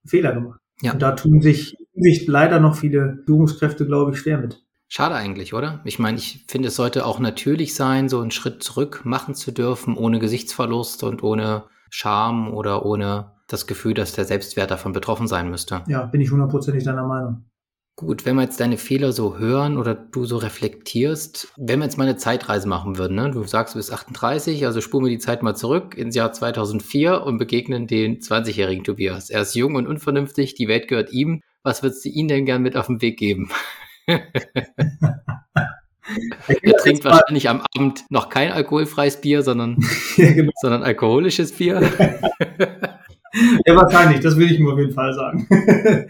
einen 0.02 0.08
Fehler 0.08 0.32
gemacht. 0.32 0.60
Ja. 0.80 0.92
Und 0.92 1.02
da 1.02 1.12
tun 1.12 1.40
sich, 1.40 1.76
sich 1.94 2.26
leider 2.26 2.60
noch 2.60 2.76
viele 2.76 3.22
Führungskräfte, 3.26 3.86
glaube 3.86 4.12
ich, 4.12 4.20
schwer 4.20 4.38
mit. 4.38 4.62
Schade 4.88 5.14
eigentlich, 5.14 5.54
oder? 5.54 5.80
Ich 5.84 5.98
meine, 5.98 6.18
ich 6.18 6.44
finde, 6.48 6.68
es 6.68 6.76
sollte 6.76 7.06
auch 7.06 7.18
natürlich 7.18 7.74
sein, 7.74 8.08
so 8.08 8.20
einen 8.20 8.30
Schritt 8.30 8.62
zurück 8.62 9.02
machen 9.04 9.34
zu 9.34 9.52
dürfen, 9.52 9.96
ohne 9.96 10.18
Gesichtsverlust 10.18 11.04
und 11.04 11.22
ohne 11.22 11.64
Scham 11.90 12.52
oder 12.52 12.86
ohne 12.86 13.32
das 13.48 13.66
Gefühl, 13.66 13.94
dass 13.94 14.12
der 14.12 14.24
Selbstwert 14.24 14.70
davon 14.70 14.92
betroffen 14.92 15.26
sein 15.26 15.50
müsste. 15.50 15.82
Ja, 15.88 16.06
bin 16.06 16.20
ich 16.20 16.30
hundertprozentig 16.30 16.84
deiner 16.84 17.06
Meinung. 17.06 17.44
Gut, 17.96 18.24
wenn 18.24 18.36
wir 18.36 18.42
jetzt 18.42 18.60
deine 18.60 18.78
Fehler 18.78 19.12
so 19.12 19.36
hören 19.36 19.76
oder 19.76 19.94
du 19.94 20.24
so 20.24 20.38
reflektierst, 20.38 21.52
wenn 21.58 21.80
wir 21.80 21.84
jetzt 21.84 21.98
mal 21.98 22.04
eine 22.04 22.16
Zeitreise 22.16 22.66
machen 22.66 22.96
würden, 22.96 23.14
ne? 23.14 23.30
du 23.30 23.44
sagst, 23.44 23.74
du 23.74 23.78
bist 23.78 23.92
38, 23.92 24.64
also 24.64 24.80
spuren 24.80 25.04
wir 25.04 25.10
die 25.10 25.18
Zeit 25.18 25.42
mal 25.42 25.54
zurück 25.54 25.98
ins 25.98 26.14
Jahr 26.14 26.32
2004 26.32 27.22
und 27.22 27.36
begegnen 27.36 27.86
den 27.86 28.20
20-jährigen 28.20 28.84
Tobias. 28.84 29.28
Er 29.28 29.42
ist 29.42 29.54
jung 29.54 29.74
und 29.74 29.86
unvernünftig, 29.86 30.54
die 30.54 30.68
Welt 30.68 30.88
gehört 30.88 31.12
ihm. 31.12 31.42
Was 31.62 31.82
würdest 31.82 32.04
du 32.06 32.08
ihm 32.08 32.26
denn 32.26 32.46
gern 32.46 32.62
mit 32.62 32.74
auf 32.74 32.86
den 32.86 33.02
Weg 33.02 33.18
geben? 33.18 33.50
er 36.62 36.76
trinkt 36.76 37.04
wahrscheinlich 37.04 37.48
am 37.48 37.62
Abend 37.74 38.04
noch 38.10 38.28
kein 38.28 38.52
alkoholfreies 38.52 39.20
Bier, 39.20 39.42
sondern, 39.42 39.78
ja, 40.16 40.32
genau. 40.32 40.52
sondern 40.60 40.82
alkoholisches 40.82 41.52
Bier. 41.52 41.80
ja, 43.66 43.76
wahrscheinlich, 43.76 44.20
das 44.20 44.36
will 44.36 44.50
ich 44.50 44.58
ihm 44.58 44.68
auf 44.68 44.78
jeden 44.78 44.92
Fall 44.92 45.14
sagen. 45.14 45.46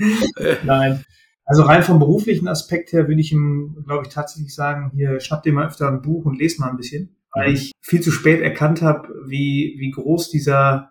Nein. 0.64 1.04
Also 1.44 1.62
rein 1.62 1.82
vom 1.82 1.98
beruflichen 1.98 2.46
Aspekt 2.46 2.92
her 2.92 3.08
würde 3.08 3.20
ich 3.20 3.32
ihm, 3.32 3.82
glaube 3.84 4.04
ich, 4.06 4.12
tatsächlich 4.12 4.54
sagen, 4.54 4.92
hier 4.94 5.18
schnapp 5.20 5.42
dir 5.42 5.52
mal 5.52 5.66
öfter 5.66 5.88
ein 5.88 6.02
Buch 6.02 6.24
und 6.24 6.38
lese 6.38 6.60
mal 6.60 6.70
ein 6.70 6.76
bisschen, 6.76 7.16
weil 7.32 7.48
mhm. 7.48 7.54
ich 7.54 7.72
viel 7.80 8.00
zu 8.00 8.12
spät 8.12 8.40
erkannt 8.40 8.82
habe, 8.82 9.08
wie, 9.26 9.76
wie 9.78 9.90
groß 9.90 10.30
dieser 10.30 10.90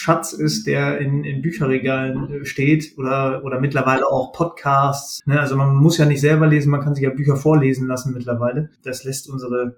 Wissensschatz 0.00 0.32
ist, 0.32 0.66
der 0.66 0.98
in, 0.98 1.24
in 1.24 1.42
Bücherregalen 1.42 2.42
äh, 2.42 2.44
steht 2.44 2.96
oder, 2.96 3.44
oder 3.44 3.60
mittlerweile 3.60 4.06
auch 4.06 4.32
Podcasts. 4.32 5.20
Ne? 5.26 5.38
Also 5.38 5.56
man 5.56 5.74
muss 5.74 5.98
ja 5.98 6.06
nicht 6.06 6.20
selber 6.20 6.46
lesen, 6.46 6.70
man 6.70 6.80
kann 6.80 6.94
sich 6.94 7.04
ja 7.04 7.10
Bücher 7.10 7.36
vorlesen 7.36 7.86
lassen 7.86 8.14
mittlerweile. 8.14 8.70
Das 8.82 9.04
lässt 9.04 9.28
unsere, 9.28 9.76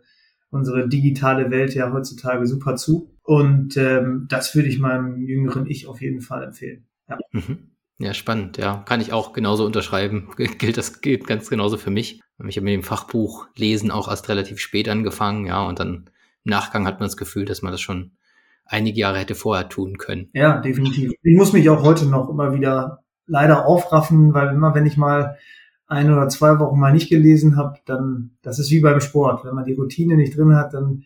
unsere 0.50 0.88
digitale 0.88 1.50
Welt 1.50 1.74
ja 1.74 1.92
heutzutage 1.92 2.46
super 2.46 2.76
zu. 2.76 3.10
Und 3.22 3.76
ähm, 3.76 4.26
das 4.28 4.54
würde 4.54 4.68
ich 4.68 4.78
meinem 4.78 5.20
jüngeren 5.26 5.66
Ich 5.66 5.86
auf 5.86 6.00
jeden 6.00 6.20
Fall 6.20 6.44
empfehlen. 6.44 6.86
Ja. 7.08 7.18
Mhm. 7.32 7.70
Ja, 7.98 8.14
spannend, 8.14 8.58
ja. 8.58 8.82
Kann 8.86 9.00
ich 9.00 9.12
auch 9.12 9.32
genauso 9.32 9.64
unterschreiben. 9.64 10.30
Gilt 10.36 10.76
das 10.76 11.00
gilt 11.00 11.26
ganz 11.26 11.50
genauso 11.50 11.76
für 11.76 11.90
mich. 11.90 12.20
Ich 12.48 12.56
habe 12.56 12.64
mit 12.64 12.74
dem 12.74 12.82
Fachbuch 12.82 13.46
Lesen 13.54 13.90
auch 13.90 14.08
erst 14.08 14.28
relativ 14.28 14.58
spät 14.58 14.88
angefangen, 14.88 15.46
ja, 15.46 15.62
und 15.64 15.78
dann 15.78 16.10
im 16.44 16.50
Nachgang 16.50 16.86
hat 16.86 16.98
man 16.98 17.06
das 17.06 17.16
Gefühl, 17.16 17.44
dass 17.44 17.62
man 17.62 17.70
das 17.70 17.80
schon 17.80 18.16
einige 18.64 19.00
Jahre 19.00 19.18
hätte 19.18 19.34
vorher 19.34 19.68
tun 19.68 19.98
können. 19.98 20.28
Ja, 20.32 20.60
definitiv. 20.60 21.12
Ich 21.22 21.36
muss 21.36 21.52
mich 21.52 21.68
auch 21.70 21.82
heute 21.82 22.06
noch 22.06 22.28
immer 22.28 22.54
wieder 22.54 23.04
leider 23.26 23.66
aufraffen, 23.66 24.34
weil 24.34 24.54
immer 24.54 24.74
wenn 24.74 24.86
ich 24.86 24.96
mal 24.96 25.36
ein 25.86 26.12
oder 26.12 26.28
zwei 26.28 26.58
Wochen 26.58 26.78
mal 26.78 26.92
nicht 26.92 27.10
gelesen 27.10 27.56
habe, 27.56 27.78
dann, 27.84 28.32
das 28.42 28.58
ist 28.58 28.70
wie 28.70 28.80
beim 28.80 29.00
Sport. 29.00 29.44
Wenn 29.44 29.54
man 29.54 29.64
die 29.64 29.74
Routine 29.74 30.16
nicht 30.16 30.36
drin 30.36 30.54
hat, 30.54 30.74
dann 30.74 31.04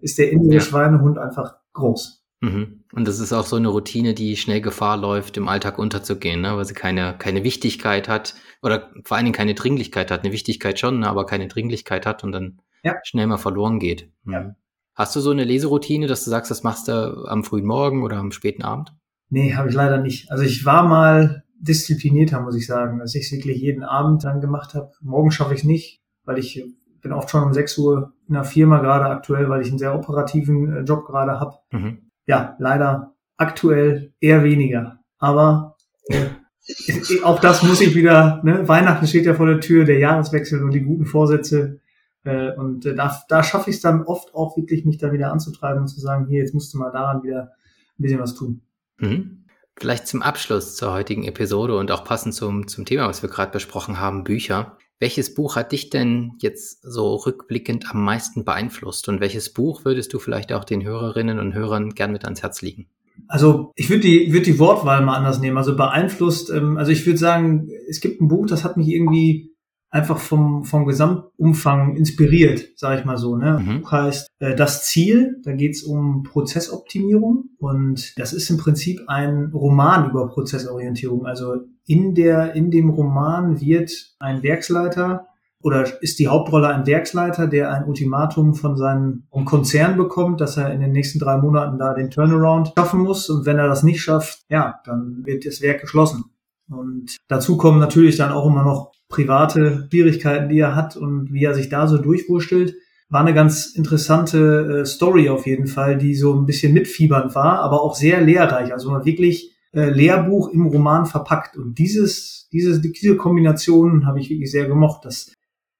ist 0.00 0.18
der 0.18 0.30
innere 0.30 0.54
ja. 0.54 0.60
Schweinehund 0.60 1.18
einfach 1.18 1.56
groß. 1.72 2.22
Mhm. 2.40 2.84
Und 2.92 3.08
das 3.08 3.18
ist 3.18 3.32
auch 3.32 3.46
so 3.46 3.56
eine 3.56 3.68
Routine, 3.68 4.14
die 4.14 4.36
schnell 4.36 4.60
Gefahr 4.60 4.96
läuft, 4.98 5.36
im 5.36 5.48
Alltag 5.48 5.78
unterzugehen, 5.78 6.42
ne? 6.42 6.56
weil 6.56 6.66
sie 6.66 6.74
keine, 6.74 7.16
keine 7.18 7.44
Wichtigkeit 7.44 8.08
hat 8.08 8.34
oder 8.62 8.90
vor 9.04 9.16
allen 9.16 9.24
Dingen 9.24 9.34
keine 9.34 9.54
Dringlichkeit 9.54 10.10
hat. 10.10 10.22
Eine 10.22 10.32
Wichtigkeit 10.32 10.78
schon, 10.78 11.02
aber 11.02 11.24
keine 11.24 11.48
Dringlichkeit 11.48 12.04
hat 12.04 12.22
und 12.24 12.32
dann 12.32 12.60
ja. 12.82 12.94
schnell 13.04 13.26
mal 13.26 13.38
verloren 13.38 13.78
geht. 13.78 14.10
Mhm. 14.24 14.32
Ja. 14.32 14.56
Hast 14.96 15.14
du 15.14 15.20
so 15.20 15.30
eine 15.30 15.44
Leseroutine, 15.44 16.06
dass 16.06 16.24
du 16.24 16.30
sagst, 16.30 16.50
das 16.50 16.62
machst 16.62 16.88
du 16.88 17.24
am 17.26 17.44
frühen 17.44 17.66
Morgen 17.66 18.02
oder 18.02 18.16
am 18.16 18.32
späten 18.32 18.62
Abend? 18.62 18.92
Nee, 19.28 19.54
habe 19.54 19.68
ich 19.68 19.74
leider 19.74 19.98
nicht. 19.98 20.30
Also 20.30 20.42
ich 20.42 20.64
war 20.64 20.86
mal 20.86 21.44
disziplinierter, 21.58 22.40
muss 22.40 22.56
ich 22.56 22.66
sagen, 22.66 22.98
dass 22.98 23.14
ich 23.14 23.26
es 23.26 23.32
wirklich 23.32 23.60
jeden 23.60 23.84
Abend 23.84 24.24
dann 24.24 24.40
gemacht 24.40 24.74
habe. 24.74 24.90
Morgen 25.00 25.30
schaffe 25.30 25.54
ich 25.54 25.60
es 25.60 25.66
nicht, 25.66 26.00
weil 26.24 26.38
ich 26.38 26.64
bin 27.00 27.12
oft 27.12 27.30
schon 27.30 27.44
um 27.44 27.52
6 27.52 27.78
Uhr 27.78 28.14
in 28.26 28.34
der 28.34 28.44
Firma 28.44 28.80
gerade 28.80 29.06
aktuell, 29.06 29.48
weil 29.48 29.62
ich 29.62 29.68
einen 29.68 29.78
sehr 29.78 29.94
operativen 29.94 30.72
äh, 30.72 30.80
Job 30.80 31.06
gerade 31.06 31.38
habe. 31.38 31.58
Mhm 31.70 32.06
ja, 32.26 32.56
leider 32.58 33.14
aktuell 33.36 34.12
eher 34.20 34.44
weniger. 34.44 35.00
Aber 35.18 35.76
äh, 36.08 36.26
auch 37.22 37.40
das 37.40 37.62
muss 37.62 37.80
ich 37.80 37.94
wieder, 37.94 38.40
ne? 38.44 38.68
Weihnachten 38.68 39.06
steht 39.06 39.26
ja 39.26 39.34
vor 39.34 39.46
der 39.46 39.60
Tür, 39.60 39.84
der 39.84 39.98
Jahreswechsel 39.98 40.62
und 40.62 40.72
die 40.72 40.82
guten 40.82 41.06
Vorsätze. 41.06 41.80
Äh, 42.26 42.54
und 42.56 42.84
äh, 42.86 42.94
da, 42.94 43.22
da 43.28 43.42
schaffe 43.42 43.70
ich 43.70 43.76
es 43.76 43.82
dann 43.82 44.02
oft 44.02 44.34
auch 44.34 44.56
wirklich, 44.56 44.84
mich 44.84 44.98
da 44.98 45.12
wieder 45.12 45.32
anzutreiben 45.32 45.82
und 45.82 45.88
zu 45.88 46.00
sagen, 46.00 46.26
hier, 46.28 46.40
jetzt 46.40 46.54
musst 46.54 46.74
du 46.74 46.78
mal 46.78 46.90
daran 46.90 47.22
wieder 47.22 47.52
ein 47.98 48.02
bisschen 48.02 48.20
was 48.20 48.34
tun. 48.34 48.62
Mhm. 48.98 49.44
Vielleicht 49.78 50.06
zum 50.06 50.22
Abschluss 50.22 50.74
zur 50.76 50.92
heutigen 50.92 51.24
Episode 51.24 51.76
und 51.76 51.90
auch 51.90 52.04
passend 52.04 52.34
zum, 52.34 52.66
zum 52.66 52.86
Thema, 52.86 53.08
was 53.08 53.22
wir 53.22 53.28
gerade 53.28 53.52
besprochen 53.52 54.00
haben, 54.00 54.24
Bücher. 54.24 54.78
Welches 54.98 55.34
Buch 55.34 55.56
hat 55.56 55.72
dich 55.72 55.90
denn 55.90 56.32
jetzt 56.40 56.82
so 56.82 57.14
rückblickend 57.16 57.90
am 57.90 58.02
meisten 58.02 58.46
beeinflusst 58.46 59.08
und 59.10 59.20
welches 59.20 59.52
Buch 59.52 59.84
würdest 59.84 60.14
du 60.14 60.18
vielleicht 60.18 60.52
auch 60.54 60.64
den 60.64 60.82
Hörerinnen 60.82 61.38
und 61.38 61.52
Hörern 61.52 61.90
gern 61.90 62.12
mit 62.12 62.24
ans 62.24 62.42
Herz 62.42 62.62
legen? 62.62 62.88
Also 63.28 63.72
ich 63.76 63.90
würde 63.90 64.02
die, 64.02 64.32
würd 64.32 64.46
die 64.46 64.58
Wortwahl 64.58 65.04
mal 65.04 65.16
anders 65.16 65.40
nehmen. 65.40 65.58
Also 65.58 65.76
beeinflusst, 65.76 66.50
ähm, 66.50 66.78
also 66.78 66.92
ich 66.92 67.04
würde 67.04 67.18
sagen, 67.18 67.68
es 67.88 68.00
gibt 68.00 68.22
ein 68.22 68.28
Buch, 68.28 68.46
das 68.46 68.64
hat 68.64 68.78
mich 68.78 68.88
irgendwie 68.88 69.55
einfach 69.96 70.18
vom, 70.18 70.64
vom 70.64 70.84
Gesamtumfang 70.84 71.96
inspiriert, 71.96 72.68
sage 72.76 73.00
ich 73.00 73.06
mal 73.06 73.16
so. 73.16 73.36
Ne? 73.36 73.58
Mhm. 73.58 73.80
Buch 73.80 73.92
heißt 73.92 74.28
äh, 74.40 74.54
Das 74.54 74.84
Ziel, 74.84 75.40
da 75.42 75.52
geht 75.52 75.74
es 75.74 75.82
um 75.82 76.22
Prozessoptimierung 76.22 77.50
und 77.58 78.12
das 78.18 78.34
ist 78.34 78.50
im 78.50 78.58
Prinzip 78.58 79.00
ein 79.06 79.50
Roman 79.54 80.10
über 80.10 80.28
Prozessorientierung. 80.28 81.24
Also 81.24 81.56
in 81.86 82.14
der, 82.14 82.54
in 82.54 82.70
dem 82.70 82.90
Roman 82.90 83.60
wird 83.60 83.90
ein 84.18 84.42
Werksleiter 84.42 85.28
oder 85.62 86.02
ist 86.02 86.18
die 86.18 86.28
Hauptrolle 86.28 86.68
ein 86.68 86.86
Werksleiter, 86.86 87.46
der 87.46 87.72
ein 87.72 87.86
Ultimatum 87.86 88.54
von 88.54 88.76
seinem 88.76 89.24
Konzern 89.46 89.96
bekommt, 89.96 90.40
dass 90.42 90.58
er 90.58 90.72
in 90.72 90.80
den 90.80 90.92
nächsten 90.92 91.18
drei 91.18 91.38
Monaten 91.38 91.78
da 91.78 91.94
den 91.94 92.10
Turnaround 92.10 92.72
schaffen 92.76 93.00
muss. 93.00 93.30
Und 93.30 93.46
wenn 93.46 93.58
er 93.58 93.66
das 93.66 93.82
nicht 93.82 94.02
schafft, 94.02 94.44
ja, 94.50 94.80
dann 94.84 95.22
wird 95.24 95.46
das 95.46 95.62
Werk 95.62 95.80
geschlossen. 95.80 96.26
Und 96.68 97.16
dazu 97.28 97.56
kommen 97.56 97.78
natürlich 97.78 98.16
dann 98.16 98.32
auch 98.32 98.46
immer 98.46 98.64
noch 98.64 98.92
private 99.08 99.86
Schwierigkeiten, 99.90 100.48
die 100.48 100.58
er 100.58 100.74
hat 100.74 100.96
und 100.96 101.32
wie 101.32 101.44
er 101.44 101.54
sich 101.54 101.68
da 101.68 101.86
so 101.86 101.98
durchwurschtelt. 101.98 102.74
War 103.08 103.20
eine 103.20 103.34
ganz 103.34 103.66
interessante 103.66 104.80
äh, 104.80 104.84
Story 104.84 105.28
auf 105.28 105.46
jeden 105.46 105.68
Fall, 105.68 105.96
die 105.96 106.16
so 106.16 106.34
ein 106.34 106.44
bisschen 106.44 106.72
mitfiebernd 106.72 107.36
war, 107.36 107.60
aber 107.60 107.82
auch 107.82 107.94
sehr 107.94 108.20
lehrreich. 108.20 108.72
Also 108.72 108.90
man 108.90 109.04
wirklich 109.04 109.56
äh, 109.72 109.90
Lehrbuch 109.90 110.48
im 110.48 110.66
Roman 110.66 111.06
verpackt. 111.06 111.56
Und 111.56 111.78
dieses, 111.78 112.48
diese, 112.52 112.80
diese 112.80 113.16
Kombination 113.16 114.06
habe 114.06 114.18
ich 114.18 114.28
wirklich 114.28 114.50
sehr 114.50 114.66
gemocht. 114.66 115.04
Das, 115.04 115.32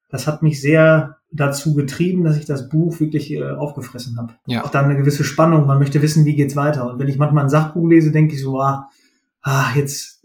das 0.09 0.29
hat 0.29 0.43
mich 0.43 0.61
sehr 0.61 1.17
dazu 1.33 1.75
getrieben, 1.75 2.23
dass 2.23 2.37
ich 2.37 2.45
das 2.45 2.69
Buch 2.69 3.01
wirklich 3.01 3.33
äh, 3.33 3.43
aufgefressen 3.51 4.19
habe. 4.19 4.35
Ja. 4.47 4.65
Auch 4.65 4.71
dann 4.71 4.85
eine 4.85 4.97
gewisse 4.97 5.25
Spannung. 5.25 5.67
Man 5.67 5.81
möchte 5.81 6.03
wissen, 6.03 6.25
wie 6.25 6.37
geht's 6.37 6.55
weiter. 6.55 6.89
Und 6.89 7.01
wenn 7.01 7.09
ich 7.09 7.19
manchmal 7.19 7.45
ein 7.45 7.51
Sachbuch 7.51 7.89
lese, 7.89 8.13
denke 8.13 8.35
ich 8.35 8.43
so, 8.43 8.61
ah, 8.61 8.89
ah 9.43 9.71
jetzt 9.75 10.16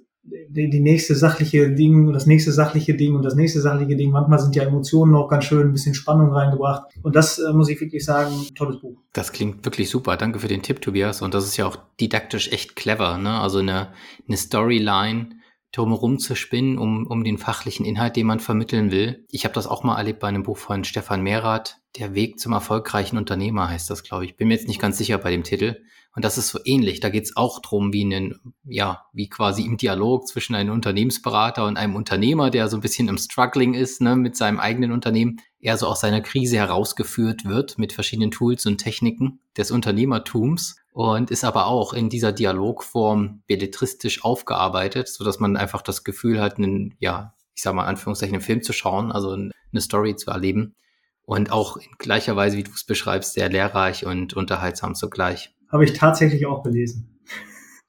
die, 0.54 0.70
die 0.70 0.80
nächste 0.80 1.16
sachliche 1.16 1.72
Ding 1.72 2.08
und 2.08 2.14
das 2.14 2.26
nächste 2.26 2.52
sachliche 2.52 2.96
Ding 2.96 3.16
und 3.16 3.24
das 3.24 3.36
nächste 3.36 3.62
sachliche 3.62 3.96
Ding. 3.96 4.12
Manchmal 4.12 4.40
sind 4.40 4.56
ja 4.56 4.64
Emotionen 4.64 5.16
auch 5.16 5.28
ganz 5.28 5.46
schön, 5.46 5.68
ein 5.68 5.72
bisschen 5.74 5.96
Spannung 5.96 6.32
reingebracht. 6.32 6.84
Und 7.02 7.16
das 7.16 7.40
äh, 7.40 7.54
muss 7.54 7.70
ich 7.70 7.80
wirklich 7.80 8.04
sagen, 8.04 8.34
tolles 8.56 8.80
Buch. 8.80 8.98
Das 9.14 9.32
klingt 9.32 9.66
wirklich 9.66 9.90
super. 9.90 10.18
Danke 10.18 10.40
für 10.40 10.48
den 10.48 10.62
Tipp, 10.62 10.82
Tobias. 10.82 11.22
Und 11.22 11.34
das 11.34 11.46
ist 11.46 11.58
ja 11.58 11.66
auch 11.66 11.78
didaktisch 12.00 12.52
echt 12.52 12.76
clever. 12.76 13.18
Ne? 13.18 13.40
Also 13.40 13.60
eine, 13.60 13.90
eine 14.28 14.38
Storyline, 14.38 15.30
drumherum 15.72 16.20
zu 16.20 16.36
spinnen, 16.36 16.78
um, 16.78 17.08
um 17.08 17.24
den 17.24 17.38
fachlichen 17.38 17.86
Inhalt, 17.86 18.16
den 18.16 18.28
man 18.28 18.40
vermitteln 18.40 18.92
will. 18.92 19.26
Ich 19.30 19.46
habe 19.46 19.54
das 19.54 19.68
auch 19.68 19.84
mal 19.84 19.98
erlebt 19.98 20.20
bei 20.20 20.28
einem 20.28 20.44
Buch 20.44 20.58
von 20.58 20.84
Stefan 20.84 21.22
Mehrath. 21.22 21.78
Der 21.98 22.14
Weg 22.14 22.40
zum 22.40 22.52
erfolgreichen 22.52 23.18
Unternehmer 23.18 23.70
heißt 23.70 23.90
das, 23.90 24.04
glaube 24.04 24.26
ich. 24.26 24.36
Bin 24.36 24.50
mir 24.50 24.56
jetzt 24.56 24.68
nicht 24.68 24.82
ganz 24.82 24.98
sicher 24.98 25.18
bei 25.18 25.32
dem 25.32 25.44
Titel. 25.44 25.78
Und 26.14 26.26
das 26.26 26.38
ist 26.38 26.50
so 26.50 26.60
ähnlich. 26.66 27.00
Da 27.00 27.10
geht 27.10 27.24
es 27.24 27.38
auch 27.38 27.60
drum, 27.60 27.94
wie 27.94 28.04
einen, 28.04 28.54
ja, 28.66 29.06
wie 29.14 29.30
quasi 29.30 29.64
im 29.64 29.78
Dialog 29.78 30.28
zwischen 30.28 30.56
einem 30.56 30.74
Unternehmensberater 30.74 31.66
und 31.66 31.78
einem 31.78 31.96
Unternehmer, 31.96 32.50
der 32.50 32.68
so 32.68 32.78
ein 32.78 32.82
bisschen 32.82 33.08
im 33.08 33.18
Struggling 33.18 33.74
ist, 33.74 34.02
ne, 34.02 34.16
mit 34.18 34.36
seinem 34.36 34.60
eigenen 34.60 34.92
Unternehmen, 34.92 35.40
er 35.62 35.78
so 35.78 35.88
aus 35.88 36.02
seiner 36.02 36.22
Krise 36.22 36.58
herausgeführt 36.58 37.46
wird 37.46 37.78
mit 37.78 37.94
verschiedenen 37.94 38.32
Tools 38.32 38.66
und 38.66 38.80
Techniken 38.80 39.40
des 39.56 39.72
Unternehmertums 39.72 40.76
und 40.92 41.32
ist 41.32 41.46
aber 41.46 41.68
auch 41.68 41.94
in 41.94 42.10
dieser 42.10 42.34
Dialogform 42.34 43.44
belletristisch 43.48 44.26
aufgearbeitet, 44.26 45.08
so 45.08 45.24
dass 45.24 45.40
man 45.40 45.56
einfach 45.56 45.82
das 45.82 46.04
Gefühl 46.04 46.42
hat, 46.42 46.58
einen, 46.58 46.96
ja, 47.00 47.34
ich 47.56 47.62
sag 47.62 47.74
mal, 47.74 47.86
Anführungszeichen, 47.86 48.36
einen 48.36 48.44
Film 48.44 48.64
zu 48.64 48.74
schauen, 48.74 49.12
also 49.12 49.32
eine 49.32 49.82
Story 49.82 50.16
zu 50.18 50.32
erleben. 50.32 50.76
Und 51.24 51.52
auch 51.52 51.78
in 51.78 51.92
gleicher 51.98 52.36
Weise, 52.36 52.58
wie 52.58 52.64
du 52.64 52.72
es 52.72 52.84
beschreibst, 52.84 53.34
sehr 53.34 53.48
lehrreich 53.48 54.06
und 54.06 54.34
unterhaltsam 54.34 54.96
zugleich. 54.96 55.54
Habe 55.72 55.86
ich 55.86 55.94
tatsächlich 55.94 56.46
auch 56.46 56.64
gelesen. 56.64 57.20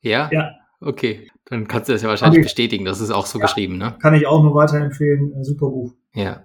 Ja? 0.01 0.29
Ja. 0.33 0.51
Okay. 0.81 1.29
Dann 1.47 1.69
kannst 1.69 1.89
du 1.89 1.93
das 1.93 2.03
ja 2.03 2.09
wahrscheinlich 2.09 2.43
bestätigen. 2.43 2.85
Das 2.85 3.01
ist 3.01 3.11
auch 3.11 3.27
so 3.27 3.39
ja, 3.39 3.45
geschrieben, 3.45 3.77
ne? 3.77 3.97
Kann 4.01 4.15
ich 4.15 4.27
auch 4.27 4.43
nur 4.43 4.55
weiterempfehlen. 4.55 5.43
Super 5.45 5.67
Buch. 5.67 5.93
Ja. 6.15 6.45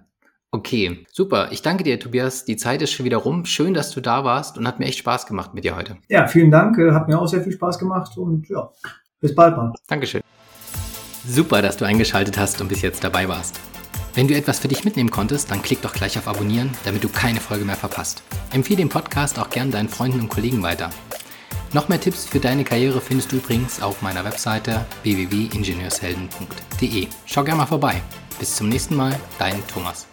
Okay, 0.51 1.05
super. 1.11 1.49
Ich 1.51 1.61
danke 1.61 1.83
dir, 1.83 1.99
Tobias. 1.99 2.45
Die 2.45 2.55
Zeit 2.55 2.81
ist 2.81 2.91
schon 2.91 3.05
wieder 3.05 3.17
rum. 3.17 3.45
Schön, 3.45 3.73
dass 3.73 3.91
du 3.91 4.01
da 4.01 4.23
warst 4.23 4.57
und 4.57 4.67
hat 4.67 4.79
mir 4.79 4.85
echt 4.85 4.99
Spaß 4.99 5.25
gemacht 5.27 5.53
mit 5.53 5.65
dir 5.65 5.75
heute. 5.75 5.97
Ja, 6.07 6.27
vielen 6.27 6.51
Dank. 6.51 6.77
Äh, 6.77 6.91
hat 6.91 7.07
mir 7.07 7.19
auch 7.19 7.27
sehr 7.27 7.41
viel 7.41 7.51
Spaß 7.51 7.77
gemacht 7.79 8.17
und 8.17 8.47
ja, 8.49 8.69
bis 9.19 9.35
bald 9.35 9.57
mal. 9.57 9.73
Dankeschön. 9.87 10.21
Super, 11.25 11.61
dass 11.61 11.77
du 11.77 11.85
eingeschaltet 11.85 12.37
hast 12.37 12.61
und 12.61 12.69
bis 12.69 12.81
jetzt 12.81 13.03
dabei 13.03 13.27
warst. 13.27 13.59
Wenn 14.15 14.27
du 14.27 14.33
etwas 14.33 14.59
für 14.59 14.67
dich 14.67 14.85
mitnehmen 14.85 15.11
konntest, 15.11 15.51
dann 15.51 15.61
klick 15.61 15.81
doch 15.81 15.93
gleich 15.93 16.17
auf 16.17 16.27
Abonnieren, 16.27 16.71
damit 16.85 17.03
du 17.03 17.09
keine 17.09 17.39
Folge 17.39 17.65
mehr 17.65 17.75
verpasst. 17.75 18.23
Empfehle 18.51 18.77
den 18.77 18.89
Podcast 18.89 19.37
auch 19.37 19.49
gern 19.49 19.69
deinen 19.69 19.89
Freunden 19.89 20.21
und 20.21 20.29
Kollegen 20.29 20.63
weiter. 20.63 20.89
Noch 21.73 21.89
mehr 21.89 21.99
Tipps 21.99 22.25
für 22.25 22.39
deine 22.39 22.63
Karriere 22.63 23.01
findest 23.01 23.31
du 23.31 23.37
übrigens 23.37 23.81
auf 23.81 24.01
meiner 24.01 24.23
Webseite 24.23 24.85
www.ingenieurshelden.de. 25.03 27.07
Schau 27.25 27.43
gerne 27.43 27.57
mal 27.57 27.65
vorbei. 27.65 28.01
Bis 28.39 28.55
zum 28.55 28.69
nächsten 28.69 28.95
Mal, 28.95 29.19
dein 29.37 29.65
Thomas. 29.67 30.07